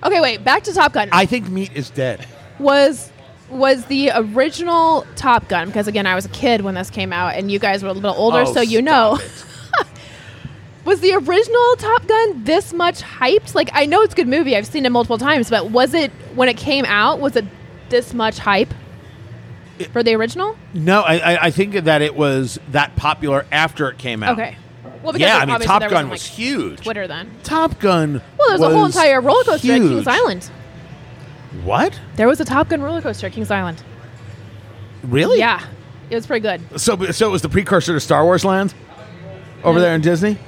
Okay, 0.04 0.20
wait. 0.20 0.44
Back 0.44 0.64
to 0.64 0.72
Top 0.74 0.92
Gun. 0.92 1.08
I 1.12 1.24
think 1.24 1.48
meat 1.48 1.70
is 1.74 1.88
dead. 1.90 2.26
was 2.58 3.10
was 3.50 3.85
the 3.87 4.11
original 4.14 5.07
Top 5.16 5.48
Gun 5.48 5.66
because 5.68 5.87
again 5.87 6.07
I 6.07 6.14
was 6.14 6.24
a 6.24 6.30
kid 6.30 6.62
when 6.62 6.74
this 6.74 6.90
came 6.90 7.12
out 7.12 7.35
and 7.35 7.50
you 7.50 7.59
guys 7.59 7.83
were 7.83 7.90
a 7.90 7.92
little 7.92 8.14
older 8.14 8.40
Oh, 8.46 8.52
so 8.52 8.61
you 8.61 8.80
know 8.83 9.18
was 10.85 11.00
the 11.00 11.12
original 11.14 11.76
Top 11.76 12.07
Gun 12.07 12.44
this 12.44 12.72
much 12.72 13.00
hyped 13.02 13.54
like 13.54 13.70
I 13.72 13.87
know 13.87 14.02
it's 14.02 14.14
a 14.14 14.16
good 14.16 14.28
movie 14.28 14.57
I've 14.57 14.66
seen 14.66 14.85
it 14.87 14.90
multiple 14.90 15.18
times 15.18 15.50
but 15.50 15.70
was 15.70 15.94
it 15.94 16.11
when 16.35 16.48
it 16.48 16.57
came 16.57 16.85
out 16.87 17.20
was 17.20 17.37
it 17.37 17.44
this 17.90 18.12
much 18.14 18.38
hype 18.38 18.72
for 19.92 20.02
the 20.02 20.14
original 20.14 20.57
No, 20.72 21.00
I, 21.02 21.16
I, 21.18 21.44
I 21.46 21.50
think 21.50 21.74
that 21.74 22.00
it 22.00 22.14
was 22.14 22.59
that 22.70 22.96
popular 22.96 23.44
after 23.52 23.88
it 23.90 23.98
came 23.98 24.22
out. 24.22 24.38
okay 24.38 24.57
well 25.02 25.16
Yeah, 25.18 25.37
I 25.37 25.44
mean, 25.46 25.61
Top 25.61 25.83
Gun 25.90 26.09
was 26.09 26.22
like, 26.24 26.33
huge. 26.37 26.80
Twitter 26.83 27.07
then 27.07 27.30
Top 27.42 27.78
Gun. 27.78 28.22
well 28.38 28.48
there's 28.48 28.61
a 28.61 28.70
whole 28.74 28.87
entire 28.87 29.20
roller 29.20 29.44
coaster 29.44 29.72
at 29.72 29.78
huge. 29.80 29.90
Kings 29.90 30.07
Island 30.07 30.50
What? 31.62 31.99
there 32.17 32.27
was 32.29 32.40
a 32.40 32.45
Top 32.45 32.69
Gun 32.69 32.83
roller 32.83 33.01
coaster 33.01 33.27
at 33.27 33.33
Kings 33.33 33.51
Island 33.51 33.83
Really? 35.03 35.38
yeah 35.38 35.62
it 36.11 36.14
was 36.14 36.27
pretty 36.27 36.40
good 36.43 36.81
So, 36.81 36.97
so 37.12 37.29
it 37.29 37.33
was 37.33 37.43
the 37.43 37.49
precursor 37.49 37.93
to 37.95 38.01
Star 38.01 38.25
Wars 38.25 38.45
Land 38.45 38.75
over 39.62 39.81
there 39.81 39.95
in 39.95 40.01
Disney. 40.01 40.38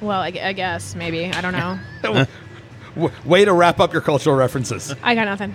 well 0.00 0.20
I, 0.20 0.28
I 0.42 0.52
guess 0.52 0.94
maybe 0.94 1.26
I 1.26 1.40
don't 1.40 1.52
know 1.52 1.78
W- 2.96 3.12
way 3.26 3.44
to 3.44 3.52
wrap 3.52 3.78
up 3.78 3.92
your 3.92 4.00
cultural 4.00 4.34
references. 4.36 4.94
I 5.02 5.14
got 5.14 5.24
nothing 5.26 5.54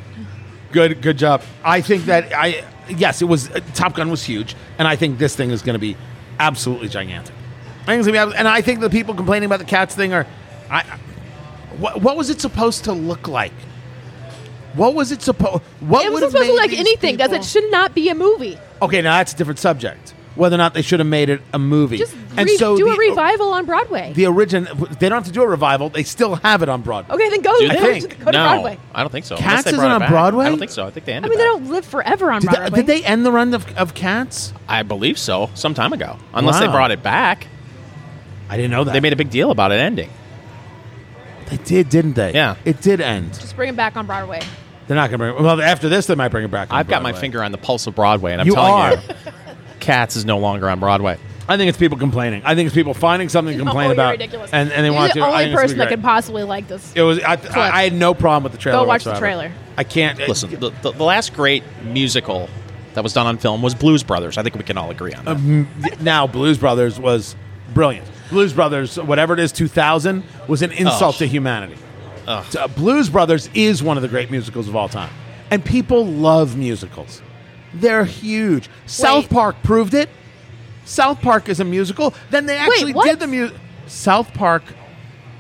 Good, 0.71 1.01
good 1.01 1.17
job. 1.17 1.41
I 1.65 1.81
think 1.81 2.05
that 2.05 2.31
I 2.33 2.63
yes, 2.87 3.21
it 3.21 3.25
was 3.25 3.49
uh, 3.51 3.59
Top 3.73 3.93
Gun 3.95 4.09
was 4.09 4.23
huge, 4.23 4.55
and 4.77 4.87
I 4.87 4.95
think 4.95 5.17
this 5.17 5.35
thing 5.35 5.49
is 5.51 5.61
going 5.61 5.73
to 5.73 5.79
be 5.79 5.97
absolutely 6.39 6.87
gigantic. 6.87 7.35
I 7.81 7.85
think 7.87 7.99
it's 7.99 8.07
gonna 8.07 8.31
be, 8.31 8.37
and 8.37 8.47
I 8.47 8.61
think 8.61 8.79
the 8.79 8.89
people 8.89 9.13
complaining 9.13 9.47
about 9.47 9.59
the 9.59 9.65
cats 9.65 9.95
thing 9.95 10.13
are, 10.13 10.25
I, 10.69 10.77
I- 10.79 10.99
what, 11.77 12.01
what 12.01 12.15
was 12.15 12.29
it 12.29 12.39
supposed 12.39 12.85
to 12.85 12.93
look 12.93 13.27
like? 13.27 13.51
What 14.73 14.93
was 14.93 15.11
it 15.11 15.21
supposed? 15.21 15.63
What 15.81 16.05
it 16.05 16.11
wasn't 16.11 16.31
supposed 16.31 16.47
to 16.47 16.53
made 16.53 16.61
look 16.61 16.71
like 16.71 16.79
anything 16.79 17.15
because 17.15 17.29
people- 17.29 17.43
it 17.43 17.47
should 17.47 17.69
not 17.71 17.93
be 17.93 18.09
a 18.09 18.15
movie. 18.15 18.57
Okay, 18.81 19.01
now 19.01 19.17
that's 19.17 19.33
a 19.33 19.37
different 19.37 19.59
subject. 19.59 20.13
Whether 20.35 20.55
or 20.55 20.59
not 20.59 20.73
they 20.73 20.81
should 20.81 21.01
have 21.01 21.07
made 21.09 21.29
it 21.29 21.41
a 21.53 21.59
movie, 21.59 21.97
Just 21.97 22.15
and 22.37 22.47
re- 22.47 22.55
so 22.55 22.77
do 22.77 22.85
the, 22.85 22.91
a 22.91 22.97
revival 22.97 23.49
on 23.51 23.65
Broadway. 23.65 24.13
The 24.15 24.27
original, 24.27 24.73
they 24.75 25.09
don't 25.09 25.17
have 25.17 25.25
to 25.25 25.31
do 25.33 25.41
a 25.43 25.47
revival. 25.47 25.89
They 25.89 26.03
still 26.03 26.35
have 26.35 26.63
it 26.63 26.69
on 26.69 26.83
Broadway. 26.83 27.15
okay, 27.15 27.29
then 27.29 27.41
go, 27.41 27.59
Do 27.59 27.67
go, 27.67 27.73
they? 27.81 27.99
to, 27.99 28.07
I 28.11 28.23
go 28.23 28.31
to 28.31 28.37
no, 28.37 28.43
Broadway. 28.47 28.79
I 28.95 29.01
don't 29.01 29.09
think 29.11 29.25
so. 29.25 29.35
Cats 29.35 29.65
they 29.65 29.71
isn't 29.71 29.79
brought 29.81 29.89
it 29.91 29.93
on 29.95 29.99
back. 29.99 30.09
Broadway? 30.09 30.45
I 30.45 30.49
don't 30.49 30.57
think 30.57 30.71
so. 30.71 30.85
I 30.85 30.89
think 30.89 31.05
they 31.05 31.11
ended. 31.13 31.31
I 31.31 31.33
ended 31.33 31.37
mean, 31.37 31.37
they 31.37 31.59
that. 31.59 31.65
don't 31.65 31.73
live 31.75 31.85
forever 31.85 32.31
on 32.31 32.39
Did, 32.41 32.49
Broadway. 32.49 32.69
they, 32.69 32.75
did 32.77 32.87
they 32.87 33.03
end 33.05 33.25
the 33.25 33.31
run 33.33 33.53
of, 33.53 33.77
of 33.77 33.93
Cats? 33.93 34.53
I 34.69 34.83
believe 34.83 35.19
so. 35.19 35.49
Some 35.53 35.73
time 35.73 35.91
ago. 35.91 36.15
Unless 36.33 36.59
they 36.61 36.67
Wow. 36.67 36.71
brought 36.73 36.91
it 36.91 37.03
back. 37.03 37.47
I 38.49 38.55
didn't 38.55 38.71
know 38.71 38.85
that. 38.85 38.93
They 38.93 39.01
made 39.01 39.11
a 39.13 39.17
big 39.17 39.29
deal 39.31 39.51
about 39.51 39.73
it 39.73 39.81
ending. 39.81 40.09
They 41.51 41.57
did, 41.57 41.89
didn't 41.89 42.13
they? 42.13 42.33
Yeah. 42.33 42.55
It 42.65 42.81
did 42.81 42.99
end. 43.01 43.33
Just 43.35 43.55
bring 43.55 43.69
it 43.69 43.75
back 43.75 43.95
on 43.95 44.07
Broadway. 44.07 44.41
They're 44.87 44.95
not 44.95 45.09
going 45.09 45.19
to 45.19 45.25
bring. 45.33 45.35
it. 45.35 45.41
Well, 45.41 45.61
after 45.61 45.87
this, 45.89 46.07
they 46.07 46.15
might 46.15 46.29
bring 46.29 46.43
it 46.45 46.51
back. 46.51 46.71
on 46.71 46.77
I've 46.79 46.87
got 46.87 47.03
my 47.03 47.11
Broadway. 47.11 47.21
finger 47.21 47.43
on 47.43 47.51
the 47.51 47.57
pulse 47.59 47.85
of 47.87 47.95
Broadway, 47.95 48.31
and 48.31 48.41
I'm 48.41 48.47
You 48.47 48.55
telling 48.55 48.71
are. 48.73 48.93
you, 48.95 48.99
Cats 49.79 50.15
is 50.15 50.25
no 50.25 50.37
longer 50.39 50.69
on 50.69 50.79
Broadway. 50.79 51.17
I 51.47 51.57
think 51.57 51.69
it's 51.69 51.77
people 51.77 51.97
complaining. 51.97 52.41
I 52.45 52.55
think 52.55 52.67
it's 52.67 52.75
people 52.75 52.93
finding 52.93 53.27
something 53.27 53.57
to 53.57 53.63
complain 53.63 53.85
Oh, 53.85 53.89
you're 53.89 53.93
about, 53.93 54.11
ridiculous. 54.11 54.51
and 54.53 54.71
and 54.71 54.83
they 54.83 54.87
You're 54.89 54.95
want 54.95 55.13
the 55.13 55.19
to. 55.19 55.25
I 55.25 55.29
only 55.29 55.37
think 55.45 55.53
it's 55.53 55.61
person 55.61 55.77
gonna 55.77 55.83
that 55.85 55.89
be 55.89 55.95
could 55.95 56.01
great. 56.01 56.09
possibly 56.09 56.43
like 56.43 56.67
this. 56.67 56.93
It 56.95 57.01
was. 57.01 57.19
I, 57.19 57.33
I, 57.33 57.79
I 57.79 57.83
had 57.83 57.93
no 57.93 58.13
problem 58.13 58.43
with 58.43 58.51
the 58.53 58.57
trailer. 58.57 58.79
Go 58.79 58.87
watch 58.87 59.03
the 59.03 59.09
whatsoever. 59.11 59.19
trailer. 59.19 59.51
I 59.77 59.83
can't 59.83 60.19
Listen, 60.19 60.51
the, 60.51 60.69
the, 60.69 60.91
the 60.91 61.03
last 61.03 61.33
great 61.33 61.63
musical 61.83 62.47
that 62.93 63.03
was 63.03 63.11
done 63.13 63.25
on 63.27 63.37
film 63.37 63.61
was 63.61 63.73
Blues 63.75 64.03
Brothers. 64.03 64.37
I 64.37 64.43
think 64.43 64.55
we 64.55 64.63
can 64.63 64.77
all 64.77 64.91
agree 64.91 65.13
on 65.13 65.25
that. 65.25 65.35
Um, 65.35 65.67
now 66.01 66.27
Blues 66.27 66.57
Brothers 66.57 66.99
was 66.99 67.35
brilliant. 67.73 68.07
Blues 68.29 68.53
Brothers, 68.53 68.97
whatever 68.97 69.33
it 69.33 69.39
is, 69.39 69.51
2000 69.51 70.23
was 70.47 70.61
an 70.61 70.71
insult 70.71 71.15
Ugh. 71.15 71.19
to 71.19 71.25
humanity. 71.27 71.75
Ugh. 72.27 72.55
Uh, 72.55 72.67
Blues 72.69 73.09
Brothers 73.09 73.49
is 73.53 73.83
one 73.83 73.97
of 73.97 74.03
the 74.03 74.09
great 74.09 74.31
musicals 74.31 74.67
of 74.67 74.75
all 74.75 74.87
time, 74.89 75.09
and 75.49 75.63
people 75.63 76.05
love 76.05 76.55
musicals. 76.55 77.21
They're 77.73 78.05
huge. 78.05 78.69
South 78.85 79.29
Park 79.29 79.55
proved 79.63 79.93
it. 79.93 80.09
South 80.85 81.21
Park 81.21 81.49
is 81.49 81.59
a 81.59 81.63
musical. 81.63 82.13
Then 82.29 82.45
they 82.45 82.57
actually 82.57 82.93
what? 82.93 83.05
did 83.05 83.19
the 83.19 83.27
music. 83.27 83.57
South 83.87 84.33
Park, 84.33 84.63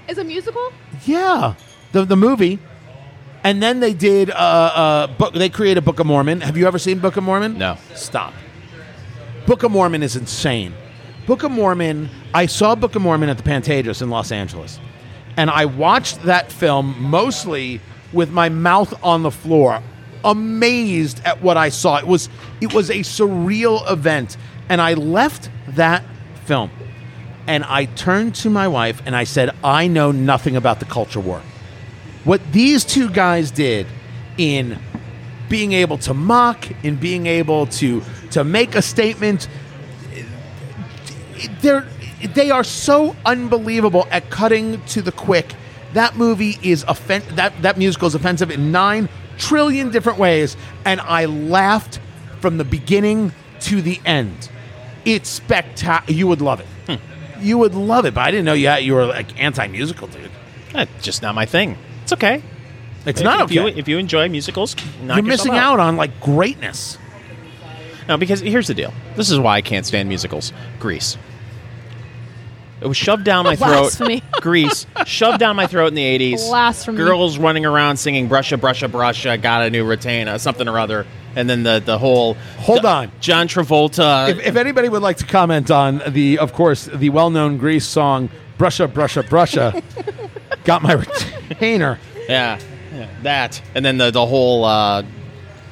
Is 0.07 0.17
a 0.17 0.23
musical? 0.23 0.71
yeah, 1.05 1.55
the 1.93 2.03
the 2.05 2.17
movie. 2.17 2.59
And 3.43 3.61
then 3.63 3.79
they 3.79 3.93
did 3.93 4.29
uh, 4.29 4.33
uh, 4.33 5.07
book. 5.07 5.33
They 5.33 5.49
created 5.49 5.83
Book 5.83 5.99
of 5.99 6.05
Mormon. 6.05 6.41
Have 6.41 6.57
you 6.57 6.67
ever 6.67 6.77
seen 6.77 6.99
Book 6.99 7.17
of 7.17 7.23
Mormon? 7.23 7.57
No. 7.57 7.77
Stop. 7.95 8.33
Book 9.47 9.63
of 9.63 9.71
Mormon 9.71 10.03
is 10.03 10.15
insane. 10.15 10.73
Book 11.25 11.43
of 11.43 11.51
Mormon. 11.51 12.09
I 12.33 12.45
saw 12.45 12.75
Book 12.75 12.95
of 12.95 13.01
Mormon 13.01 13.29
at 13.29 13.37
the 13.37 13.43
Pantages 13.43 14.01
in 14.01 14.09
Los 14.09 14.31
Angeles, 14.31 14.79
and 15.37 15.49
I 15.49 15.65
watched 15.65 16.23
that 16.23 16.51
film 16.51 16.95
mostly 16.99 17.81
with 18.13 18.31
my 18.31 18.49
mouth 18.49 18.93
on 19.03 19.23
the 19.23 19.31
floor, 19.31 19.81
amazed 20.23 21.21
at 21.25 21.41
what 21.41 21.57
I 21.57 21.69
saw. 21.69 21.97
It 21.97 22.07
was 22.07 22.29
it 22.59 22.73
was 22.73 22.89
a 22.89 22.99
surreal 22.99 23.89
event, 23.91 24.37
and 24.69 24.81
I 24.81 24.93
left 24.95 25.49
that 25.69 26.03
film, 26.45 26.71
and 27.47 27.63
I 27.63 27.85
turned 27.85 28.35
to 28.35 28.49
my 28.49 28.67
wife 28.67 29.01
and 29.05 29.15
I 29.15 29.23
said, 29.23 29.51
"I 29.63 29.87
know 29.87 30.11
nothing 30.11 30.55
about 30.55 30.79
the 30.79 30.85
culture 30.85 31.19
war." 31.19 31.41
what 32.23 32.41
these 32.51 32.85
two 32.85 33.09
guys 33.09 33.51
did 33.51 33.87
in 34.37 34.77
being 35.49 35.73
able 35.73 35.97
to 35.97 36.13
mock 36.13 36.67
in 36.83 36.95
being 36.95 37.25
able 37.27 37.65
to 37.65 38.01
to 38.31 38.43
make 38.43 38.75
a 38.75 38.81
statement 38.81 39.47
they're 41.61 41.87
they 42.35 42.51
are 42.51 42.63
so 42.63 43.15
unbelievable 43.25 44.07
at 44.11 44.29
cutting 44.29 44.81
to 44.85 45.01
the 45.01 45.11
quick 45.11 45.53
that 45.93 46.15
movie 46.15 46.57
is 46.61 46.83
offen- 46.85 47.23
that 47.35 47.59
that 47.61 47.77
musical 47.77 48.07
is 48.07 48.15
offensive 48.15 48.51
in 48.51 48.71
9 48.71 49.09
trillion 49.37 49.91
different 49.91 50.19
ways 50.19 50.55
and 50.85 51.01
I 51.01 51.25
laughed 51.25 51.99
from 52.39 52.57
the 52.57 52.63
beginning 52.63 53.31
to 53.61 53.81
the 53.81 53.99
end 54.05 54.49
it's 55.05 55.29
spectacular 55.29 56.17
you 56.17 56.27
would 56.27 56.41
love 56.41 56.59
it 56.59 56.67
hmm. 56.87 57.43
you 57.43 57.57
would 57.57 57.73
love 57.75 58.05
it 58.05 58.13
but 58.13 58.21
I 58.21 58.31
didn't 58.31 58.45
know 58.45 58.53
you 58.53 58.67
had, 58.67 58.83
you 58.83 58.93
were 58.93 59.05
like 59.05 59.39
anti-musical 59.41 60.07
dude 60.07 60.31
That's 60.73 61.03
just 61.03 61.21
not 61.21 61.35
my 61.35 61.45
thing. 61.45 61.77
It's 62.03 62.13
okay. 62.13 62.41
it's 63.05 63.19
If- 63.19 63.25
not 63.25 63.39
if 63.41 63.45
okay 63.45 63.55
You, 63.55 63.67
if 63.67 63.87
you 63.87 63.97
enjoy 63.97 64.29
musicals, 64.29 64.75
You're 65.03 65.21
missing 65.23 65.55
out 65.55 65.79
on 65.79 65.97
like 65.97 66.19
greatness. 66.21 66.97
No, 68.07 68.17
because 68.17 68.39
here's 68.41 68.67
the 68.67 68.73
deal. 68.73 68.93
This 69.15 69.29
is 69.29 69.39
why 69.39 69.57
I 69.57 69.61
can't 69.61 69.85
stand 69.85 70.09
musicals. 70.09 70.53
Grease. 70.79 71.17
It 72.81 72.87
was 72.87 72.97
shoved 72.97 73.23
down 73.23 73.45
my 73.45 73.55
throat. 73.55 73.67
Blasphemy. 73.67 74.23
Grease 74.41 74.87
shoved 75.05 75.37
down 75.37 75.55
my 75.55 75.67
throat 75.67 75.87
in 75.89 75.93
the 75.93 76.03
'80s. 76.33 76.47
Blasphemy. 76.49 76.97
Girls 76.97 77.37
running 77.37 77.63
around 77.65 77.97
singing 77.97 78.27
"Brusha, 78.27 78.57
Brusha, 78.59 78.89
Brusha," 78.89 79.39
got 79.39 79.61
a 79.61 79.69
new 79.69 79.85
retainer, 79.85 80.39
something 80.39 80.67
or 80.67 80.79
other, 80.79 81.05
and 81.35 81.47
then 81.47 81.61
the 81.61 81.79
the 81.79 81.99
whole. 81.99 82.33
Hold 82.57 82.85
on. 82.85 83.11
John 83.19 83.47
Travolta. 83.47 84.29
If, 84.29 84.39
if 84.39 84.55
anybody 84.55 84.89
would 84.89 85.03
like 85.03 85.17
to 85.17 85.25
comment 85.27 85.69
on 85.69 86.01
the, 86.07 86.39
of 86.39 86.53
course, 86.53 86.85
the 86.85 87.09
well-known 87.11 87.57
Grease 87.59 87.85
song 87.85 88.29
"Brusha, 88.57 88.87
Brusha, 88.87 89.21
Brusha," 89.23 89.83
got 90.63 90.81
my 90.81 90.93
retainer. 90.93 91.99
yeah, 92.27 92.59
yeah, 92.91 93.07
that, 93.21 93.61
and 93.75 93.85
then 93.85 93.97
the 93.99 94.09
the 94.09 94.25
whole 94.25 94.65
uh, 94.65 95.03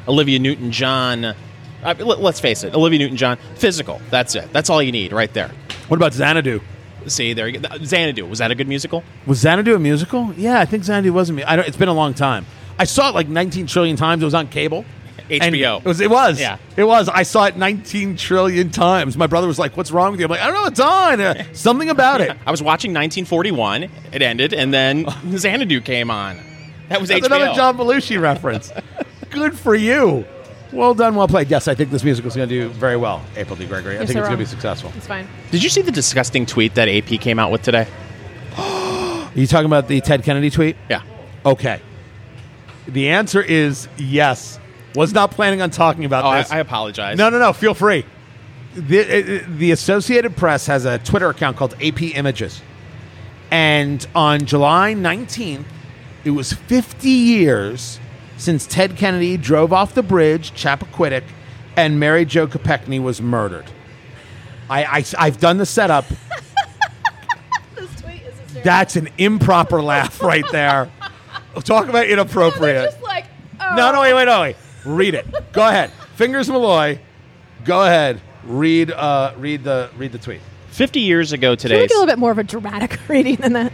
Olivia 0.07 0.37
Newton-John. 0.37 1.25
Uh, 1.25 1.35
let, 1.81 2.19
let's 2.19 2.39
face 2.39 2.63
it, 2.63 2.75
Olivia 2.75 2.99
Newton-John, 2.99 3.37
physical. 3.55 3.99
That's 4.11 4.35
it. 4.35 4.51
That's 4.53 4.69
all 4.69 4.83
you 4.83 4.91
need, 4.91 5.11
right 5.11 5.33
there. 5.33 5.49
What 5.87 5.97
about 5.97 6.13
Xanadu? 6.13 6.59
See, 7.07 7.33
there 7.33 7.47
you 7.47 7.59
go. 7.59 7.69
Xanadu. 7.83 8.25
Was 8.25 8.39
that 8.39 8.51
a 8.51 8.55
good 8.55 8.67
musical? 8.67 9.03
Was 9.25 9.39
Xanadu 9.39 9.75
a 9.75 9.79
musical? 9.79 10.33
Yeah, 10.37 10.59
I 10.59 10.65
think 10.65 10.83
Xanadu 10.83 11.11
was 11.13 11.29
a 11.29 11.33
mu- 11.33 11.43
I 11.45 11.55
don't, 11.55 11.67
It's 11.67 11.77
been 11.77 11.87
a 11.89 11.93
long 11.93 12.13
time. 12.13 12.45
I 12.77 12.83
saw 12.85 13.09
it 13.09 13.15
like 13.15 13.27
19 13.27 13.67
trillion 13.67 13.95
times. 13.95 14.21
It 14.21 14.25
was 14.25 14.33
on 14.33 14.47
cable. 14.47 14.85
And 15.29 15.53
HBO. 15.53 15.79
It 15.79 15.85
was. 15.85 16.01
It 16.01 16.09
was. 16.09 16.39
Yeah. 16.39 16.57
It 16.75 16.85
was. 16.85 17.07
I 17.07 17.21
saw 17.23 17.45
it 17.45 17.55
19 17.55 18.15
trillion 18.17 18.71
times. 18.71 19.15
My 19.15 19.27
brother 19.27 19.45
was 19.47 19.59
like, 19.59 19.77
"What's 19.77 19.91
wrong 19.91 20.09
with 20.11 20.19
you?" 20.19 20.25
I'm 20.25 20.31
like, 20.31 20.39
"I 20.41 20.47
don't 20.47 20.55
know. 20.55 20.65
It's 20.65 20.79
on. 20.79 21.21
Uh, 21.21 21.43
something 21.53 21.89
about 21.89 22.21
it." 22.21 22.35
I 22.47 22.51
was 22.51 22.63
watching 22.63 22.91
1941. 22.93 23.89
It 24.11 24.21
ended, 24.23 24.53
and 24.55 24.73
then 24.73 25.05
Xanadu 25.37 25.81
came 25.81 26.09
on. 26.09 26.39
That 26.87 26.99
was 26.99 27.09
That's 27.09 27.21
HBO. 27.21 27.35
another 27.35 27.53
John 27.53 27.77
Belushi 27.77 28.19
reference. 28.19 28.71
Good 29.29 29.55
for 29.57 29.75
you. 29.75 30.25
Well 30.71 30.93
done, 30.93 31.15
well 31.15 31.27
played. 31.27 31.49
Yes, 31.49 31.67
I 31.67 31.73
think 31.75 31.89
this 31.89 32.03
musical 32.03 32.27
is 32.29 32.35
going 32.35 32.47
to 32.47 32.55
do 32.55 32.69
very 32.69 32.95
well, 32.95 33.23
April 33.35 33.55
D. 33.55 33.65
Gregory. 33.65 33.95
I 33.95 33.99
You're 33.99 34.05
think 34.07 34.17
so 34.17 34.19
it's 34.19 34.27
going 34.29 34.37
to 34.37 34.43
wrong. 34.43 34.45
be 34.45 34.45
successful. 34.45 34.91
It's 34.95 35.07
fine. 35.07 35.27
Did 35.51 35.63
you 35.63 35.69
see 35.69 35.81
the 35.81 35.91
disgusting 35.91 36.45
tweet 36.45 36.75
that 36.75 36.87
AP 36.87 37.19
came 37.21 37.39
out 37.39 37.51
with 37.51 37.63
today? 37.63 37.87
Are 38.57 39.31
you 39.35 39.47
talking 39.47 39.65
about 39.65 39.87
the 39.87 39.99
Ted 40.01 40.23
Kennedy 40.23 40.49
tweet? 40.51 40.75
Yeah. 40.89 41.01
Okay. 41.45 41.81
The 42.87 43.09
answer 43.09 43.41
is 43.41 43.87
yes. 43.97 44.59
Was 44.95 45.13
not 45.13 45.31
planning 45.31 45.61
on 45.61 45.69
talking 45.71 46.05
about 46.05 46.23
Oh, 46.23 46.29
I, 46.29 46.41
this. 46.41 46.51
I 46.51 46.59
apologize. 46.59 47.17
no, 47.17 47.29
no, 47.29 47.39
no. 47.39 47.53
Feel 47.53 47.73
free. 47.73 48.05
The, 48.75 49.41
uh, 49.43 49.45
the 49.57 49.71
Associated 49.71 50.35
Press 50.37 50.67
has 50.67 50.85
a 50.85 50.99
Twitter 50.99 51.29
account 51.29 51.57
called 51.57 51.75
AP 51.81 52.01
Images. 52.15 52.61
And 53.51 54.05
on 54.13 54.45
July 54.45 54.93
19th, 54.93 55.65
it 56.23 56.31
was 56.31 56.53
50 56.53 57.09
years 57.09 57.99
since 58.39 58.65
Ted 58.65 58.95
Kennedy 58.95 59.37
drove 59.37 59.71
off 59.73 59.93
the 59.93 60.01
bridge, 60.01 60.51
Chappaquiddick, 60.53 61.23
and 61.75 61.99
Mary 61.99 62.25
Jo 62.25 62.47
Kopechne 62.47 63.03
was 63.03 63.21
murdered. 63.21 63.65
I, 64.69 65.05
I, 65.17 65.25
have 65.25 65.39
done 65.39 65.57
the 65.57 65.65
setup. 65.65 66.05
This 67.75 68.01
tweet 68.01 68.21
is. 68.23 68.63
That's 68.63 68.95
an 68.95 69.09
improper 69.17 69.81
laugh 69.81 70.21
right 70.21 70.45
there. 70.51 70.91
Talk 71.63 71.87
about 71.87 72.07
inappropriate. 72.07 72.91
just 72.91 73.01
like, 73.01 73.25
oh. 73.59 73.75
No, 73.75 73.91
no, 73.91 74.01
wait, 74.01 74.13
wait, 74.13 74.25
no, 74.25 74.41
wait. 74.41 74.55
Read 74.85 75.13
it. 75.13 75.25
Go 75.51 75.67
ahead. 75.67 75.91
Fingers 76.15 76.49
Malloy. 76.49 76.99
Go 77.65 77.83
ahead. 77.83 78.21
Read. 78.43 78.91
Uh, 78.91 79.33
read 79.37 79.63
the. 79.63 79.89
Read 79.97 80.11
the 80.11 80.17
tweet. 80.17 80.41
50 80.71 80.99
years 80.99 81.31
ago 81.31 81.55
today. 81.55 81.75
Can 81.75 81.81
we 81.81 81.87
today. 81.87 81.87
get 81.87 81.95
a 81.95 81.99
little 81.99 82.13
bit 82.13 82.19
more 82.19 82.31
of 82.31 82.37
a 82.37 82.43
dramatic 82.43 82.99
reading 83.09 83.35
than 83.37 83.53
that? 83.53 83.73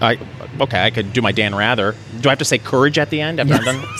I, 0.00 0.18
okay, 0.60 0.84
I 0.84 0.90
could 0.90 1.12
do 1.12 1.22
my 1.22 1.32
Dan 1.32 1.54
Rather. 1.54 1.94
Do 2.20 2.28
I 2.28 2.32
have 2.32 2.38
to 2.38 2.44
say 2.44 2.58
courage 2.58 2.98
at 2.98 3.10
the 3.10 3.20
end 3.20 3.40
after 3.40 3.54
I'm 3.54 3.64
done? 3.64 3.84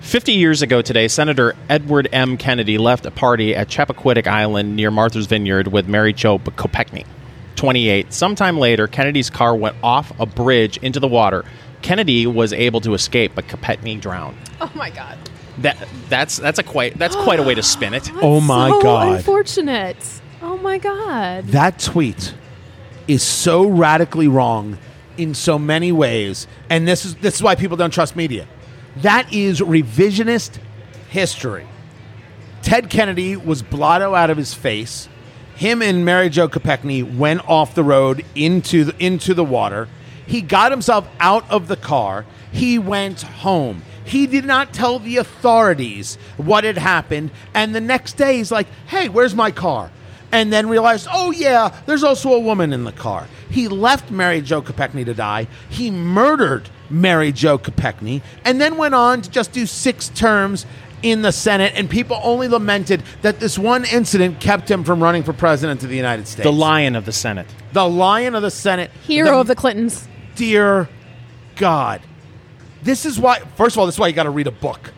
50 0.00 0.32
years 0.32 0.62
ago 0.62 0.80
today, 0.80 1.08
Senator 1.08 1.56
Edward 1.68 2.08
M. 2.12 2.36
Kennedy 2.36 2.78
left 2.78 3.04
a 3.04 3.10
party 3.10 3.54
at 3.54 3.68
Chappaquiddick 3.68 4.26
Island 4.26 4.76
near 4.76 4.90
Martha's 4.90 5.26
Vineyard 5.26 5.68
with 5.68 5.88
Mary 5.88 6.12
Jo 6.12 6.38
Kopechne. 6.38 7.04
28. 7.56 8.12
Sometime 8.12 8.58
later, 8.58 8.86
Kennedy's 8.86 9.28
car 9.30 9.56
went 9.56 9.76
off 9.82 10.12
a 10.20 10.26
bridge 10.26 10.76
into 10.78 11.00
the 11.00 11.08
water. 11.08 11.44
Kennedy 11.82 12.26
was 12.26 12.52
able 12.52 12.80
to 12.82 12.94
escape, 12.94 13.32
but 13.34 13.46
Kopechne 13.48 14.00
drowned. 14.00 14.36
Oh 14.60 14.70
my 14.74 14.90
god. 14.90 15.18
That 15.58 15.76
that's 16.08 16.36
that's 16.38 16.58
a 16.58 16.62
quite 16.62 16.98
that's 16.98 17.16
quite 17.16 17.40
a 17.40 17.42
way 17.42 17.54
to 17.54 17.62
spin 17.62 17.94
it. 17.94 18.10
Oh 18.22 18.40
my 18.40 18.70
so 18.70 18.82
God. 18.82 19.16
Unfortunate. 19.16 19.96
Oh 20.42 20.58
my 20.58 20.78
god. 20.78 21.46
That 21.46 21.78
tweet 21.78 22.34
is 23.08 23.22
so 23.22 23.66
radically 23.66 24.28
wrong 24.28 24.78
in 25.16 25.34
so 25.34 25.58
many 25.58 25.92
ways, 25.92 26.46
and 26.68 26.88
this 26.88 27.04
is 27.04 27.14
this 27.16 27.36
is 27.36 27.42
why 27.42 27.54
people 27.54 27.76
don't 27.76 27.92
trust 27.92 28.16
media. 28.16 28.46
That 28.96 29.32
is 29.32 29.60
revisionist 29.60 30.58
history. 31.08 31.66
Ted 32.62 32.88
Kennedy 32.88 33.36
was 33.36 33.62
blotto 33.62 34.14
out 34.14 34.30
of 34.30 34.36
his 34.36 34.54
face. 34.54 35.08
Him 35.54 35.82
and 35.82 36.04
Mary 36.04 36.30
Jo 36.30 36.48
Kopechne 36.48 37.16
went 37.16 37.48
off 37.48 37.74
the 37.74 37.84
road 37.84 38.24
into 38.34 38.84
the, 38.84 39.04
into 39.04 39.34
the 39.34 39.44
water. 39.44 39.88
He 40.26 40.40
got 40.40 40.72
himself 40.72 41.06
out 41.20 41.48
of 41.50 41.68
the 41.68 41.76
car. 41.76 42.24
He 42.50 42.78
went 42.78 43.22
home. 43.22 43.82
He 44.04 44.26
did 44.26 44.44
not 44.44 44.72
tell 44.72 44.98
the 44.98 45.18
authorities 45.18 46.16
what 46.36 46.64
had 46.64 46.78
happened. 46.78 47.30
And 47.52 47.74
the 47.74 47.80
next 47.80 48.14
day, 48.14 48.38
he's 48.38 48.50
like, 48.50 48.66
hey, 48.86 49.08
where's 49.08 49.34
my 49.34 49.50
car? 49.50 49.90
And 50.34 50.52
then 50.52 50.68
realized, 50.68 51.06
oh, 51.12 51.30
yeah, 51.30 51.80
there's 51.86 52.02
also 52.02 52.32
a 52.32 52.40
woman 52.40 52.72
in 52.72 52.82
the 52.82 52.90
car. 52.90 53.28
He 53.50 53.68
left 53.68 54.10
Mary 54.10 54.40
Jo 54.40 54.60
Kopechne 54.60 55.04
to 55.04 55.14
die. 55.14 55.46
He 55.68 55.92
murdered 55.92 56.68
Mary 56.90 57.30
Jo 57.30 57.56
Kopechne 57.56 58.20
and 58.44 58.60
then 58.60 58.76
went 58.76 58.96
on 58.96 59.22
to 59.22 59.30
just 59.30 59.52
do 59.52 59.64
six 59.64 60.08
terms 60.08 60.66
in 61.02 61.22
the 61.22 61.30
Senate. 61.30 61.74
And 61.76 61.88
people 61.88 62.18
only 62.20 62.48
lamented 62.48 63.04
that 63.22 63.38
this 63.38 63.56
one 63.56 63.84
incident 63.84 64.40
kept 64.40 64.68
him 64.68 64.82
from 64.82 65.00
running 65.00 65.22
for 65.22 65.32
president 65.32 65.84
of 65.84 65.88
the 65.88 65.96
United 65.96 66.26
States. 66.26 66.42
The 66.42 66.52
lion 66.52 66.96
of 66.96 67.04
the 67.04 67.12
Senate. 67.12 67.46
The 67.72 67.88
lion 67.88 68.34
of 68.34 68.42
the 68.42 68.50
Senate. 68.50 68.90
Hero 69.06 69.38
of 69.38 69.46
the 69.46 69.54
Clintons. 69.54 70.08
Dear 70.34 70.88
God. 71.54 72.00
This 72.82 73.06
is 73.06 73.20
why, 73.20 73.38
first 73.56 73.76
of 73.76 73.78
all, 73.78 73.86
this 73.86 73.94
is 73.94 73.98
why 74.00 74.08
you 74.08 74.14
got 74.14 74.24
to 74.24 74.30
read 74.30 74.48
a 74.48 74.50
book. 74.50 74.92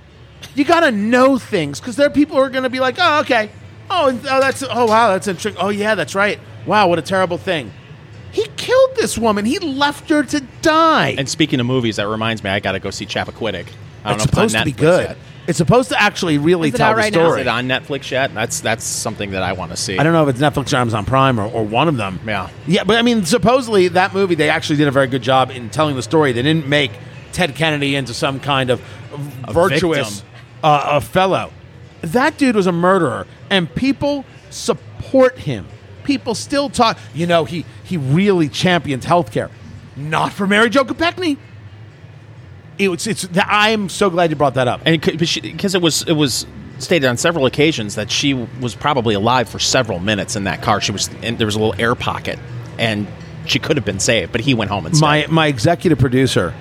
You 0.55 0.65
got 0.65 0.81
to 0.81 0.91
know 0.91 1.37
things 1.37 1.79
because 1.79 1.97
there 1.97 2.07
are 2.07 2.11
people 2.11 2.37
who 2.37 2.43
are 2.43 2.49
going 2.49 2.65
to 2.65 2.71
be 2.71 2.81
like, 2.81 2.97
oh, 2.99 3.21
okay. 3.21 3.51
Oh, 3.91 4.09
oh, 4.09 4.41
that's 4.41 4.63
oh 4.63 4.87
wow, 4.87 5.13
that's 5.13 5.29
interesting. 5.29 5.61
Oh 5.63 5.69
yeah, 5.69 5.95
that's 5.95 6.15
right. 6.15 6.39
Wow, 6.67 6.89
what 6.89 6.99
a 6.99 7.03
terrible 7.03 7.39
thing. 7.39 7.73
He 8.33 8.47
killed 8.57 8.97
this 8.97 9.17
woman. 9.17 9.45
He 9.45 9.59
left 9.59 10.11
her 10.11 10.23
to 10.23 10.41
die. 10.61 11.15
And 11.17 11.29
speaking 11.29 11.59
of 11.61 11.67
movies, 11.67 11.97
that 11.97 12.07
reminds 12.09 12.45
me, 12.45 12.51
I 12.51 12.61
got 12.61 12.73
to 12.73 12.81
go 12.81 12.91
see 12.91 13.07
Chappaquiddick. 13.07 13.39
I 13.45 13.55
don't 13.55 13.65
it's 13.67 13.73
know 14.07 14.13
if 14.13 14.21
supposed 14.21 14.55
it's 14.55 14.61
on 14.61 14.61
to 14.61 14.65
be 14.65 14.73
Netflix 14.73 14.77
good. 14.77 15.09
yet. 15.09 15.17
It's 15.47 15.59
supposed 15.59 15.89
to 15.91 16.01
actually 16.01 16.39
really 16.39 16.73
tell 16.73 16.91
out 16.91 16.95
the 16.95 16.99
right 16.99 17.13
now? 17.13 17.21
Is 17.21 17.27
story. 17.27 17.41
it 17.43 17.47
on 17.47 17.69
Netflix 17.69 18.11
yet? 18.11 18.35
That's 18.35 18.61
that's 18.61 18.85
something 18.85 19.31
that 19.31 19.43
I 19.43 19.53
want 19.53 19.71
to 19.71 19.77
see. 19.77 19.97
I 19.97 20.03
don't 20.03 20.13
know 20.13 20.29
if 20.29 20.35
it's 20.35 20.41
Netflix 20.41 20.73
or 20.73 20.77
Amazon 20.77 21.05
Prime 21.05 21.39
or, 21.39 21.47
or 21.47 21.65
one 21.65 21.89
of 21.89 21.97
them. 21.97 22.21
Yeah. 22.27 22.51
Yeah, 22.67 22.85
but 22.85 22.97
I 22.97 23.03
mean, 23.03 23.25
supposedly 23.25 23.89
that 23.89 24.13
movie, 24.13 24.35
they 24.35 24.51
actually 24.51 24.77
did 24.77 24.89
a 24.89 24.91
very 24.91 25.07
good 25.07 25.23
job 25.23 25.51
in 25.51 25.71
telling 25.71 25.95
the 25.95 26.03
story. 26.03 26.33
They 26.33 26.43
didn't 26.43 26.67
make 26.67 26.91
Ted 27.33 27.55
Kennedy 27.55 27.95
into 27.95 28.13
some 28.13 28.41
kind 28.41 28.71
of 28.71 28.81
virtuous 29.49 30.25
uh, 30.65 30.83
a 30.93 31.01
fellow. 31.01 31.53
That 32.13 32.39
dude 32.39 32.57
was 32.57 32.67
a 32.67 32.73
murderer, 32.73 33.27
and 33.51 33.73
people 33.75 34.25
support 34.51 35.39
him. 35.39 35.67
People 36.05 36.35
still 36.35 36.69
talk. 36.69 36.99
You 37.15 37.27
know, 37.27 37.45
he 37.45 37.65
he 37.85 37.97
really 37.97 38.49
champions 38.49 39.05
healthcare. 39.05 39.51
Not 39.97 40.33
for 40.33 40.47
Mary 40.47 40.71
Jo 40.71 40.85
Kopechne. 40.85 41.37
It 42.79 42.89
was, 42.89 43.07
it's. 43.07 43.27
I'm 43.37 43.89
so 43.89 44.11
glad 44.11 44.31
you 44.31 44.37
brought 44.37 44.55
that 44.55 44.69
up. 44.69 44.83
and 44.85 45.01
because 45.01 45.75
it 45.75 45.83
was 45.83 46.03
it 46.03 46.13
was 46.13 46.47
stated 46.79 47.07
on 47.07 47.17
several 47.17 47.47
occasions 47.47 47.95
that 47.95 48.11
she 48.11 48.35
was 48.35 48.75
probably 48.75 49.15
alive 49.15 49.49
for 49.49 49.59
several 49.59 49.99
minutes 49.99 50.37
in 50.37 50.45
that 50.45 50.61
car. 50.63 50.81
She 50.81 50.93
was 50.93 51.09
and 51.23 51.39
there 51.39 51.47
was 51.47 51.57
a 51.57 51.59
little 51.59 51.81
air 51.81 51.95
pocket, 51.95 52.39
and 52.79 53.07
she 53.47 53.59
could 53.59 53.77
have 53.77 53.85
been 53.87 54.01
saved, 54.01 54.33
but 54.33 54.43
he 54.43 54.55
went 54.55 54.71
home 54.71 54.87
and 54.87 55.01
my 55.01 55.27
my 55.29 55.47
executive 55.47 55.99
producer 55.99 56.53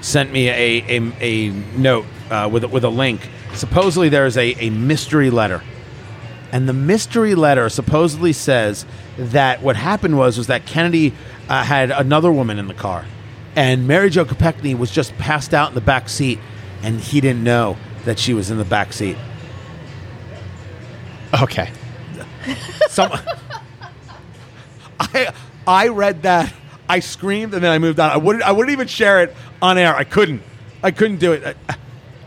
sent 0.00 0.32
me 0.32 0.48
a 0.48 0.98
a, 0.98 1.12
a 1.20 1.50
note 1.76 2.06
uh, 2.30 2.48
with 2.50 2.64
with 2.64 2.84
a 2.84 2.90
link. 2.90 3.28
Supposedly 3.54 4.08
there 4.08 4.26
is 4.26 4.36
a, 4.36 4.54
a 4.64 4.70
mystery 4.70 5.30
letter, 5.30 5.62
and 6.52 6.68
the 6.68 6.72
mystery 6.72 7.34
letter 7.34 7.68
supposedly 7.68 8.32
says 8.32 8.86
that 9.18 9.62
what 9.62 9.76
happened 9.76 10.16
was 10.16 10.38
was 10.38 10.46
that 10.46 10.66
Kennedy 10.66 11.12
uh, 11.48 11.62
had 11.64 11.90
another 11.90 12.32
woman 12.32 12.58
in 12.58 12.68
the 12.68 12.74
car, 12.74 13.04
and 13.56 13.86
Mary 13.86 14.08
Jo 14.10 14.24
Kopechne 14.24 14.78
was 14.78 14.90
just 14.90 15.16
passed 15.18 15.52
out 15.52 15.68
in 15.68 15.74
the 15.74 15.80
back 15.80 16.08
seat, 16.08 16.38
and 16.82 17.00
he 17.00 17.20
didn't 17.20 17.44
know 17.44 17.76
that 18.04 18.18
she 18.18 18.32
was 18.34 18.50
in 18.50 18.58
the 18.58 18.64
back 18.64 18.92
seat. 18.92 19.16
okay, 21.42 21.70
Some, 22.88 23.12
I 24.98 25.32
I 25.66 25.88
read 25.88 26.22
that. 26.22 26.52
I 26.88 27.00
screamed 27.00 27.54
and 27.54 27.62
then 27.62 27.70
I 27.70 27.78
moved 27.78 28.00
on. 28.00 28.10
I 28.10 28.16
wouldn't. 28.16 28.42
I 28.44 28.52
wouldn't 28.52 28.72
even 28.72 28.88
share 28.88 29.22
it 29.22 29.34
on 29.62 29.78
air. 29.78 29.94
I 29.94 30.04
couldn't. 30.04 30.42
I 30.82 30.90
couldn't 30.90 31.18
do 31.18 31.32
it. 31.32 31.56
Uh, 31.68 31.74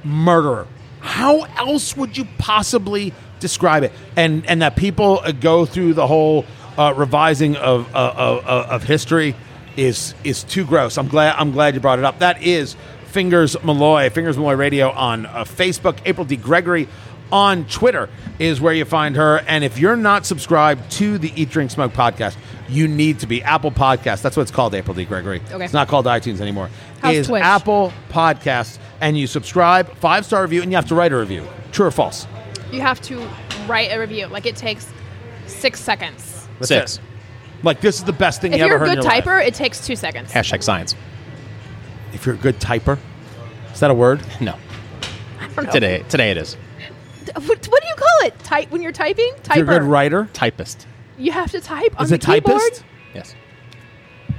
Murderer. 0.05 0.67
How 1.03 1.41
else 1.57 1.97
would 1.97 2.17
you 2.17 2.25
possibly 2.37 3.13
describe 3.39 3.83
it? 3.83 3.91
And 4.15 4.45
and 4.45 4.61
that 4.61 4.75
people 4.77 5.19
uh, 5.23 5.33
go 5.33 5.65
through 5.65 5.93
the 5.93 6.07
whole 6.07 6.45
uh, 6.77 6.93
revising 6.95 7.57
of, 7.57 7.93
uh, 7.93 8.13
of 8.15 8.45
of 8.45 8.65
of 8.69 8.83
history 8.83 9.35
is 9.75 10.15
is 10.23 10.43
too 10.43 10.65
gross. 10.65 10.97
I'm 10.97 11.09
glad. 11.09 11.35
I'm 11.37 11.51
glad 11.51 11.75
you 11.75 11.81
brought 11.81 11.99
it 11.99 12.05
up. 12.05 12.19
That 12.19 12.41
is 12.41 12.77
Fingers 13.07 13.61
Malloy. 13.63 14.09
Fingers 14.09 14.37
Malloy 14.37 14.53
Radio 14.53 14.91
on 14.91 15.25
uh, 15.25 15.43
Facebook. 15.43 15.97
April 16.05 16.25
D. 16.25 16.37
Gregory 16.37 16.87
on 17.33 17.65
Twitter 17.65 18.09
is 18.39 18.61
where 18.61 18.73
you 18.73 18.85
find 18.85 19.15
her. 19.15 19.39
And 19.47 19.63
if 19.63 19.79
you're 19.79 19.95
not 19.95 20.25
subscribed 20.25 20.89
to 20.93 21.17
the 21.17 21.33
Eat, 21.35 21.49
Drink, 21.49 21.71
Smoke 21.71 21.91
podcast, 21.91 22.37
you 22.69 22.87
need 22.87 23.19
to 23.19 23.27
be. 23.27 23.43
Apple 23.43 23.71
Podcast. 23.71 24.21
That's 24.21 24.37
what 24.37 24.43
it's 24.43 24.51
called, 24.51 24.73
April 24.73 24.93
D. 24.93 25.03
Gregory. 25.03 25.41
Okay. 25.51 25.65
It's 25.65 25.73
not 25.73 25.87
called 25.87 26.05
iTunes 26.05 26.39
anymore. 26.39 26.69
How's 27.01 27.15
is 27.15 27.27
Twitch? 27.27 27.43
Apple 27.43 27.91
Podcasts. 28.09 28.77
And 29.03 29.17
you 29.17 29.27
subscribe, 29.27 29.93
five 29.97 30.25
star 30.25 30.43
review, 30.43 30.61
and 30.61 30.71
you 30.71 30.77
have 30.77 30.87
to 30.87 30.95
write 30.95 31.11
a 31.11 31.17
review. 31.17 31.45
True 31.73 31.87
or 31.87 31.91
false? 31.91 32.25
You 32.71 32.79
have 32.79 33.01
to 33.01 33.27
write 33.67 33.91
a 33.91 33.99
review. 33.99 34.27
Like 34.27 34.45
it 34.45 34.55
takes 34.55 34.87
six 35.45 35.81
seconds. 35.81 36.47
That's 36.59 36.69
six 36.69 36.95
it. 36.95 37.01
Like, 37.63 37.81
this 37.81 37.97
is 37.97 38.05
the 38.05 38.13
best 38.13 38.39
thing 38.41 38.53
ever. 38.53 38.61
If 38.61 38.65
you 38.65 38.67
you're 38.67 38.75
a 38.77 38.79
heard 38.79 38.85
good 38.85 38.97
in 38.99 39.03
your 39.03 39.11
life. 39.13 39.23
typer, 39.25 39.45
it 39.45 39.53
takes 39.53 39.85
two 39.85 39.97
seconds. 39.97 40.31
hashtag 40.31 40.63
science. 40.63 40.95
If 42.13 42.25
you're 42.25 42.35
a 42.35 42.37
good 42.37 42.59
typer, 42.61 42.97
is 43.73 43.81
that 43.81 43.91
a 43.91 43.93
word? 43.93 44.21
No, 44.39 44.55
I 45.41 45.47
don't 45.47 45.65
know. 45.65 45.71
today 45.73 46.05
today 46.07 46.31
it 46.31 46.37
is 46.37 46.55
What, 47.35 47.45
what 47.45 47.81
do 47.81 47.87
you 47.87 47.95
call 47.95 48.27
it? 48.27 48.39
Type 48.39 48.71
when 48.71 48.81
you're 48.81 48.91
typing. 48.93 49.33
Typer. 49.43 49.49
If 49.51 49.55
you're 49.57 49.65
a 49.75 49.79
good 49.79 49.83
writer, 49.83 50.29
typist. 50.31 50.87
You 51.17 51.33
have 51.33 51.51
to 51.51 51.59
type 51.59 51.93
on 51.99 52.05
is 52.05 52.09
the 52.09 52.15
it 52.15 52.21
typist? 52.21 52.45
keyboard. 52.47 52.83
Yes. 53.13 53.35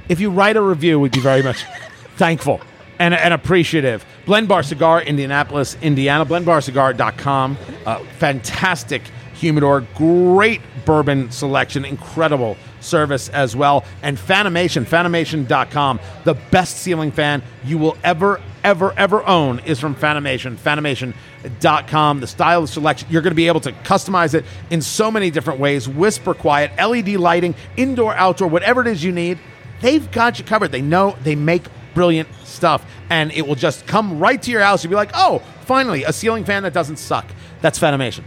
if 0.09 0.19
you 0.19 0.31
write 0.31 0.57
a 0.57 0.61
review, 0.61 0.99
we'd 0.99 1.11
be 1.11 1.19
very 1.19 1.43
much 1.43 1.63
thankful 2.17 2.61
and, 2.99 3.13
and 3.13 3.31
appreciative. 3.33 4.03
Blend 4.25 4.47
Bar 4.47 4.63
Cigar, 4.63 5.01
Indianapolis, 5.01 5.77
Indiana. 5.81 6.25
BlendBarCigar.com. 6.25 7.57
Uh, 7.85 7.99
fantastic 8.17 9.03
humidor, 9.35 9.81
great 9.95 10.61
bourbon 10.85 11.29
selection, 11.29 11.85
incredible 11.85 12.57
service 12.79 13.29
as 13.29 13.55
well. 13.55 13.83
And 14.01 14.17
Fanimation, 14.17 14.85
Fanimation.com. 14.85 15.99
The 16.23 16.33
best 16.33 16.77
ceiling 16.77 17.11
fan 17.11 17.43
you 17.63 17.77
will 17.77 17.97
ever, 18.03 18.41
ever, 18.63 18.93
ever 18.97 19.25
own 19.25 19.59
is 19.59 19.79
from 19.79 19.95
Fanimation. 19.95 20.55
Fanimation.com. 20.55 22.19
The 22.19 22.27
style 22.27 22.63
of 22.63 22.69
selection, 22.69 23.07
you're 23.11 23.21
going 23.21 23.31
to 23.31 23.35
be 23.35 23.47
able 23.47 23.61
to 23.61 23.71
customize 23.71 24.33
it 24.33 24.45
in 24.69 24.81
so 24.81 25.11
many 25.11 25.29
different 25.29 25.59
ways. 25.59 25.87
Whisper 25.87 26.33
quiet, 26.33 26.71
LED 26.77 27.09
lighting, 27.15 27.55
indoor, 27.77 28.15
outdoor, 28.15 28.47
whatever 28.47 28.81
it 28.81 28.87
is 28.87 29.03
you 29.03 29.11
need 29.11 29.37
they've 29.81 30.09
got 30.11 30.39
you 30.39 30.45
covered. 30.45 30.71
They 30.71 30.81
know 30.81 31.15
they 31.23 31.35
make 31.35 31.63
brilliant 31.95 32.29
stuff, 32.43 32.85
and 33.09 33.31
it 33.31 33.47
will 33.47 33.55
just 33.55 33.87
come 33.87 34.19
right 34.19 34.39
to 34.43 34.51
your 34.51 34.61
house. 34.61 34.83
You'll 34.83 34.91
be 34.91 34.95
like, 34.95 35.11
oh, 35.15 35.41
finally, 35.61 36.03
a 36.03 36.13
ceiling 36.13 36.45
fan 36.45 36.61
that 36.63 36.73
doesn't 36.73 36.97
suck. 36.97 37.25
That's 37.61 37.79
Fanimation. 37.79 38.23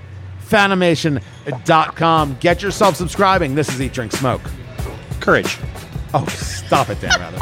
Fanimation.com. 0.49 2.39
Get 2.41 2.63
yourself 2.63 2.97
subscribing. 2.97 3.55
This 3.55 3.69
is 3.69 3.81
Eat, 3.81 3.93
Drink, 3.93 4.11
Smoke. 4.11 4.43
Courage. 5.21 5.59
Oh, 6.15 6.25
stop 6.27 6.89
it, 6.89 7.01
Dan 7.01 7.21
Rather. 7.21 7.39